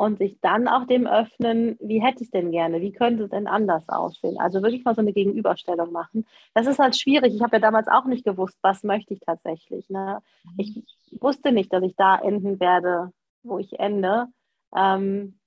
[0.00, 3.30] und sich dann auch dem öffnen, wie hätte ich es denn gerne, wie könnte es
[3.30, 4.40] denn anders aussehen.
[4.40, 6.24] Also wirklich mal so eine Gegenüberstellung machen.
[6.54, 7.34] Das ist halt schwierig.
[7.34, 9.90] Ich habe ja damals auch nicht gewusst, was möchte ich tatsächlich.
[9.90, 10.22] Ne?
[10.56, 10.82] Ich
[11.20, 14.28] wusste nicht, dass ich da enden werde, wo ich ende.
[14.74, 15.38] Ähm,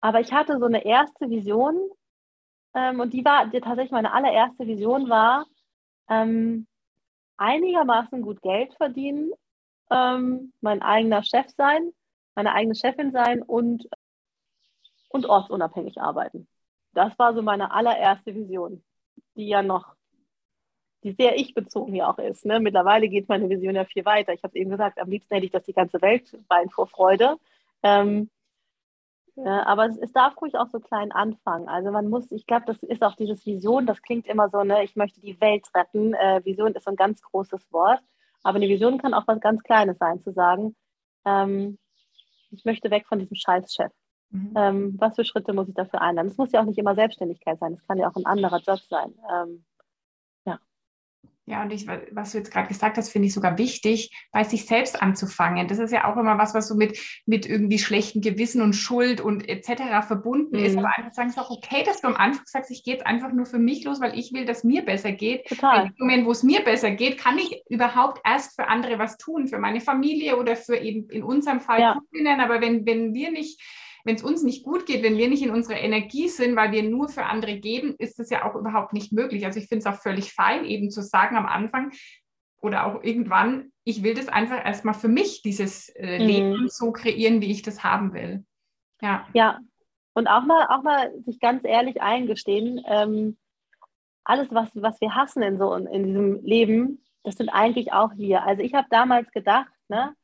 [0.00, 1.78] aber ich hatte so eine erste Vision
[2.74, 5.46] ähm, und die war die, tatsächlich meine allererste Vision war,
[6.08, 6.66] ähm,
[7.36, 9.32] einigermaßen gut Geld verdienen,
[9.90, 11.92] ähm, mein eigener Chef sein
[12.40, 13.86] meine eigene Chefin sein und,
[15.10, 16.48] und ortsunabhängig arbeiten.
[16.94, 18.82] Das war so meine allererste Vision,
[19.36, 19.94] die ja noch,
[21.02, 22.44] die sehr ich-bezogen ja auch ist.
[22.44, 22.60] Ne?
[22.60, 24.32] Mittlerweile geht meine Vision ja viel weiter.
[24.32, 26.86] Ich habe es eben gesagt, am liebsten hätte ich, dass die ganze Welt weint vor
[26.86, 27.36] Freude.
[27.82, 28.30] Ähm,
[29.44, 31.68] ja, aber es, es, darf ruhig auch so klein anfangen.
[31.68, 34.84] Also man muss, ich glaube, das ist auch dieses Vision, das klingt immer so, ne,
[34.84, 36.14] ich möchte die Welt retten.
[36.14, 38.00] Äh, Vision ist so ein ganz großes Wort.
[38.42, 40.74] Aber eine Vision kann auch was ganz Kleines sein, zu sagen,
[41.24, 41.78] ähm,
[42.50, 43.92] ich möchte weg von diesem Scheißchef.
[44.30, 44.52] Mhm.
[44.56, 46.30] Ähm, was für Schritte muss ich dafür einleiten?
[46.30, 48.80] Es muss ja auch nicht immer Selbstständigkeit sein, es kann ja auch ein anderer Job
[48.88, 49.14] sein.
[49.30, 49.64] Ähm,
[51.50, 54.66] ja, und ich, was du jetzt gerade gesagt hast, finde ich sogar wichtig, bei sich
[54.66, 55.66] selbst anzufangen.
[55.66, 56.96] Das ist ja auch immer was, was so mit,
[57.26, 60.06] mit irgendwie schlechten Gewissen und Schuld und etc.
[60.06, 60.64] verbunden mhm.
[60.64, 60.78] ist.
[60.78, 63.04] Aber einfach sagen, es ist auch okay, dass du am Anfang sagst, ich gehe jetzt
[63.04, 65.46] einfach nur für mich los, weil ich will, dass mir besser geht.
[65.48, 65.86] Total.
[65.86, 69.48] Im Moment, wo es mir besser geht, kann ich überhaupt erst für andere was tun,
[69.48, 71.94] für meine Familie oder für eben in unserem Fall ja.
[71.94, 72.40] Kundinnen.
[72.40, 73.60] Aber wenn, wenn wir nicht
[74.04, 76.82] wenn es uns nicht gut geht, wenn wir nicht in unserer Energie sind, weil wir
[76.82, 79.44] nur für andere geben, ist das ja auch überhaupt nicht möglich.
[79.44, 81.92] Also ich finde es auch völlig fein, eben zu sagen am Anfang
[82.60, 86.26] oder auch irgendwann, ich will das einfach erstmal für mich, dieses äh, mhm.
[86.26, 88.44] Leben so kreieren, wie ich das haben will.
[89.00, 89.26] Ja.
[89.32, 89.58] Ja.
[90.12, 93.38] Und auch mal, auch mal sich ganz ehrlich eingestehen, ähm,
[94.24, 98.44] alles, was, was wir hassen in so in diesem Leben, das sind eigentlich auch wir.
[98.44, 100.14] Also ich habe damals gedacht, ne,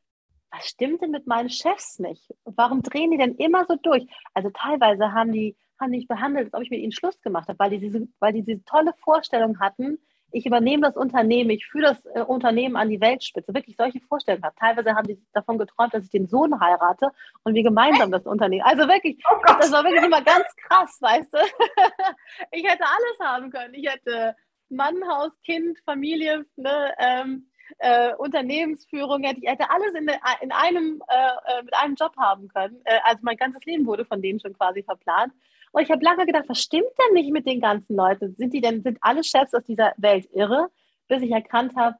[0.56, 2.34] was stimmt denn mit meinen Chefs nicht?
[2.44, 4.06] Warum drehen die denn immer so durch?
[4.34, 7.48] Also teilweise haben die, haben die mich behandelt, als ob ich mit ihnen Schluss gemacht
[7.48, 9.98] habe, weil die diese, weil die diese tolle Vorstellung hatten,
[10.32, 13.54] ich übernehme das Unternehmen, ich führe das äh, Unternehmen an die Weltspitze.
[13.54, 14.58] Wirklich solche Vorstellungen gehabt.
[14.58, 17.10] Teilweise haben die davon geträumt, dass ich den Sohn heirate
[17.44, 18.64] und wir gemeinsam das Unternehmen.
[18.64, 21.38] Also wirklich, oh das war wirklich immer ganz krass, weißt du.
[22.50, 23.74] ich hätte alles haben können.
[23.74, 24.36] Ich hätte
[24.68, 27.46] Mann, Haus, Kind, Familie, ne, ähm,
[27.78, 30.08] äh, Unternehmensführung, hätte ich hätte alles in,
[30.40, 32.80] in einem, äh, äh, mit einem Job haben können.
[32.84, 35.32] Äh, also mein ganzes Leben wurde von denen schon quasi verplant.
[35.72, 38.34] Und ich habe lange gedacht, was stimmt denn nicht mit den ganzen Leuten?
[38.36, 40.70] Sind die denn, sind alle Chefs aus dieser Welt irre?
[41.08, 41.96] Bis ich erkannt habe,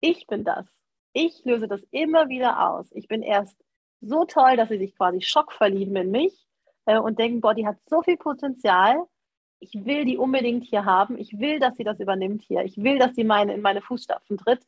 [0.00, 0.66] ich bin das.
[1.12, 2.86] Ich löse das immer wieder aus.
[2.92, 3.56] Ich bin erst
[4.00, 6.46] so toll, dass sie sich quasi schockverlieben in mich
[6.86, 9.04] äh, und denken, boah, die hat so viel Potenzial.
[9.58, 11.18] Ich will die unbedingt hier haben.
[11.18, 12.64] Ich will, dass sie das übernimmt hier.
[12.64, 14.60] Ich will, dass sie meine, in meine Fußstapfen tritt.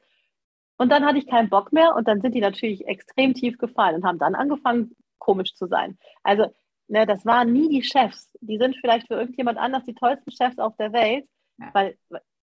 [0.82, 3.94] Und dann hatte ich keinen Bock mehr und dann sind die natürlich extrem tief gefallen
[3.94, 5.96] und haben dann angefangen, komisch zu sein.
[6.24, 6.52] Also,
[6.88, 8.32] ne, das waren nie die Chefs.
[8.40, 11.24] Die sind vielleicht für irgendjemand anders die tollsten Chefs auf der Welt,
[11.58, 11.70] ja.
[11.72, 11.96] weil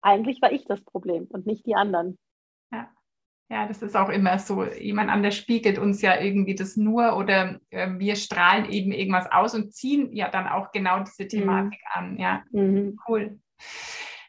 [0.01, 2.17] eigentlich war ich das Problem und nicht die anderen.
[2.71, 2.89] Ja.
[3.51, 4.63] Ja, das ist auch immer so.
[4.63, 9.53] Jemand anders spiegelt uns ja irgendwie das nur oder äh, wir strahlen eben irgendwas aus
[9.53, 12.01] und ziehen ja dann auch genau diese Thematik mhm.
[12.01, 12.17] an.
[12.17, 12.97] Ja, mhm.
[13.07, 13.37] cool.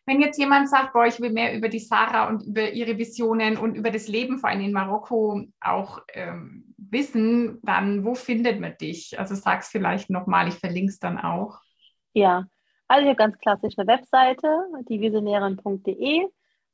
[0.07, 3.57] Wenn jetzt jemand sagt, boah, ich will mehr über die Sarah und über ihre Visionen
[3.57, 8.76] und über das Leben vor allem in Marokko auch ähm, wissen, dann wo findet man
[8.76, 9.18] dich?
[9.18, 11.59] Also sag's vielleicht nochmal, ich verlinke es dann auch.
[12.12, 12.44] Ja,
[12.86, 14.46] also hier ganz klassisch eine Webseite,
[14.88, 16.28] dievisionärin.de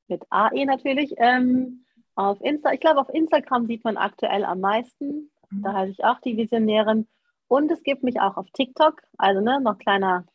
[0.09, 1.15] mit AE natürlich.
[1.19, 1.85] Ähm,
[2.17, 5.31] auf Insta, ich glaube, auf Instagram sieht man aktuell am meisten.
[5.51, 5.63] Mhm.
[5.63, 7.09] Da heiße ich auch die Visionärin.
[7.49, 9.01] Und es gibt mich auch auf TikTok.
[9.17, 10.27] Also ne, noch kleiner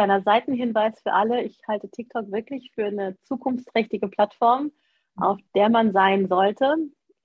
[0.00, 1.42] Kleiner Seitenhinweis für alle.
[1.42, 4.72] Ich halte TikTok wirklich für eine zukunftsträchtige Plattform,
[5.16, 6.74] auf der man sein sollte.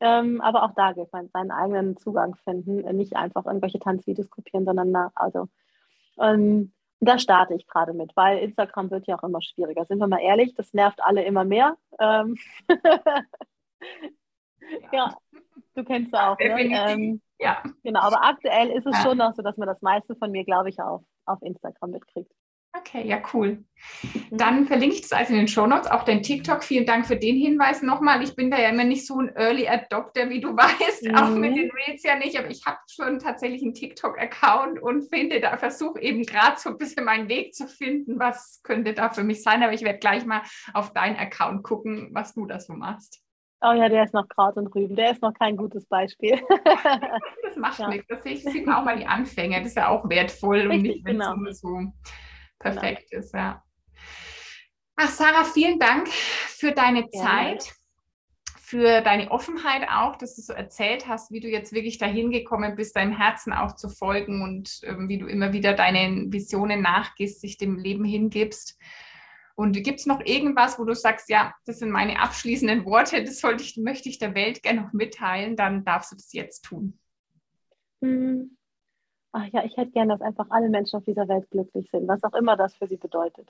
[0.01, 4.65] Ähm, aber auch da gilt man seinen eigenen Zugang finden, nicht einfach irgendwelche Tanzvideos kopieren,
[4.65, 5.47] sondern na, also
[6.19, 9.85] ähm, da starte ich gerade mit, weil Instagram wird ja auch immer schwieriger.
[9.85, 11.77] Sind wir mal ehrlich, das nervt alle immer mehr.
[11.97, 12.35] Ähm
[12.67, 13.23] ja.
[14.91, 15.17] ja.
[15.75, 16.37] du kennst es auch.
[16.39, 16.91] Ne?
[16.91, 17.63] Ähm, ja.
[17.83, 19.01] Genau, aber aktuell ist es ja.
[19.01, 22.33] schon noch so, dass man das meiste von mir, glaube ich, auf, auf Instagram mitkriegt.
[22.77, 23.63] Okay, ja, cool.
[24.03, 24.37] Mhm.
[24.37, 26.63] Dann verlinke ich das alles in den Show Notes, auch dein TikTok.
[26.63, 28.21] Vielen Dank für den Hinweis nochmal.
[28.21, 31.15] Ich bin da ja immer nicht so ein Early Adopter, wie du weißt, mhm.
[31.15, 35.39] auch mit den Reels ja nicht, aber ich habe schon tatsächlich einen TikTok-Account und finde
[35.39, 39.23] da, versuche eben gerade so ein bisschen meinen Weg zu finden, was könnte da für
[39.23, 39.63] mich sein.
[39.63, 40.41] Aber ich werde gleich mal
[40.73, 43.21] auf deinen Account gucken, was du da so machst.
[43.61, 44.95] Oh ja, der ist noch Kraut und Rüben.
[44.95, 46.39] Der ist noch kein gutes Beispiel.
[47.43, 47.87] das macht ja.
[47.87, 48.07] nichts.
[48.09, 49.57] Das sieht man auch mal die Anfänge.
[49.59, 51.51] Das ist ja auch wertvoll Richtig, und nicht, wenn genau.
[51.51, 51.91] so
[52.73, 53.23] perfekt genau.
[53.23, 53.63] ist, ja.
[54.97, 57.21] Ach, Sarah, vielen Dank für deine ja.
[57.21, 57.73] Zeit,
[58.57, 62.75] für deine Offenheit auch, dass du so erzählt hast, wie du jetzt wirklich dahin gekommen
[62.75, 67.41] bist, deinem Herzen auch zu folgen und ähm, wie du immer wieder deinen Visionen nachgehst,
[67.41, 68.77] sich dem Leben hingibst.
[69.55, 73.41] Und gibt es noch irgendwas, wo du sagst, ja, das sind meine abschließenden Worte, das
[73.61, 76.99] ich, möchte ich der Welt gerne noch mitteilen, dann darfst du das jetzt tun.
[78.01, 78.57] Hm.
[79.37, 82.23] Ach ja, ich hätte gerne, dass einfach alle Menschen auf dieser Welt glücklich sind, was
[82.23, 83.49] auch immer das für sie bedeutet.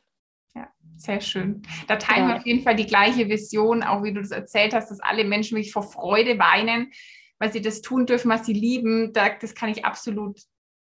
[0.55, 1.61] Ja, sehr schön.
[1.88, 2.29] Da teilen ja.
[2.29, 5.23] wir auf jeden Fall die gleiche Vision, auch wie du das erzählt hast, dass alle
[5.25, 6.91] Menschen wirklich vor Freude weinen,
[7.38, 9.13] weil sie das tun dürfen, was sie lieben.
[9.13, 10.39] Das kann ich absolut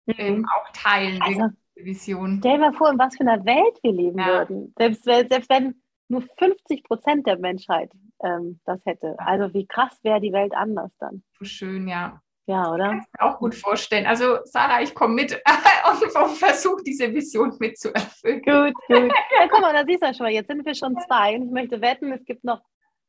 [0.06, 0.14] mhm.
[0.18, 1.22] ähm, auch teilen.
[1.22, 2.38] Also, Vision.
[2.40, 4.26] Stell dir mal vor, in was für einer Welt wir leben ja.
[4.26, 4.74] würden.
[4.76, 7.92] Selbst, selbst wenn nur 50 Prozent der Menschheit
[8.24, 9.14] ähm, das hätte.
[9.20, 11.22] Also wie krass wäre die Welt anders dann.
[11.42, 12.20] Schön, ja.
[12.50, 12.84] Ja, oder?
[12.88, 14.06] Kann ich auch gut vorstellen.
[14.06, 15.40] Also Sarah, ich komme mit
[16.20, 18.42] und versuche diese Vision mitzuerfüllen.
[18.42, 19.12] Gut, gut.
[19.38, 21.50] Ja, guck mal, da siehst du schon mal, jetzt sind wir schon zwei und ich
[21.52, 22.60] möchte wetten, es gibt noch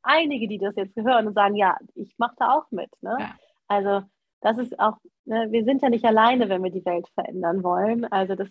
[0.04, 2.90] einige, die das jetzt hören und sagen, ja, ich mache da auch mit.
[3.02, 3.18] Ne?
[3.20, 3.36] Ja.
[3.68, 4.04] Also
[4.42, 8.06] das ist auch, ne, wir sind ja nicht alleine, wenn wir die Welt verändern wollen.
[8.06, 8.50] Also das,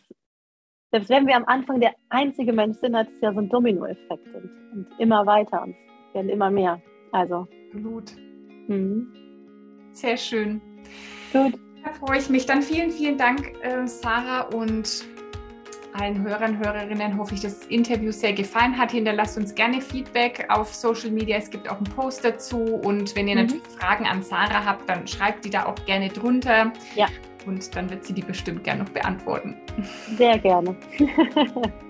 [0.91, 4.27] selbst wenn wir am Anfang der einzige Mensch sind, hat es ja so einen Dominoeffekt
[4.35, 5.77] und, und immer weiter und
[6.15, 6.81] werden immer mehr.
[7.13, 7.47] Also.
[7.73, 8.13] Blut.
[8.67, 9.13] Mhm.
[9.93, 10.61] Sehr schön.
[11.33, 11.59] Gut.
[11.85, 12.47] Da freue ich mich.
[12.47, 15.05] Dann vielen, vielen Dank, äh, Sarah und
[15.95, 18.93] allen Hörern, Hörerinnen hoffe ich, dass das Interview sehr gefallen hat.
[18.93, 21.37] Hinterlasst uns gerne Feedback auf Social Media.
[21.37, 22.59] Es gibt auch einen Post dazu.
[22.59, 23.43] Und wenn ihr mhm.
[23.43, 26.73] natürlich Fragen an Sarah habt, dann schreibt die da auch gerne drunter.
[26.95, 27.07] Ja.
[27.47, 29.57] Und dann wird sie die bestimmt gerne noch beantworten.
[30.17, 30.77] Sehr gerne.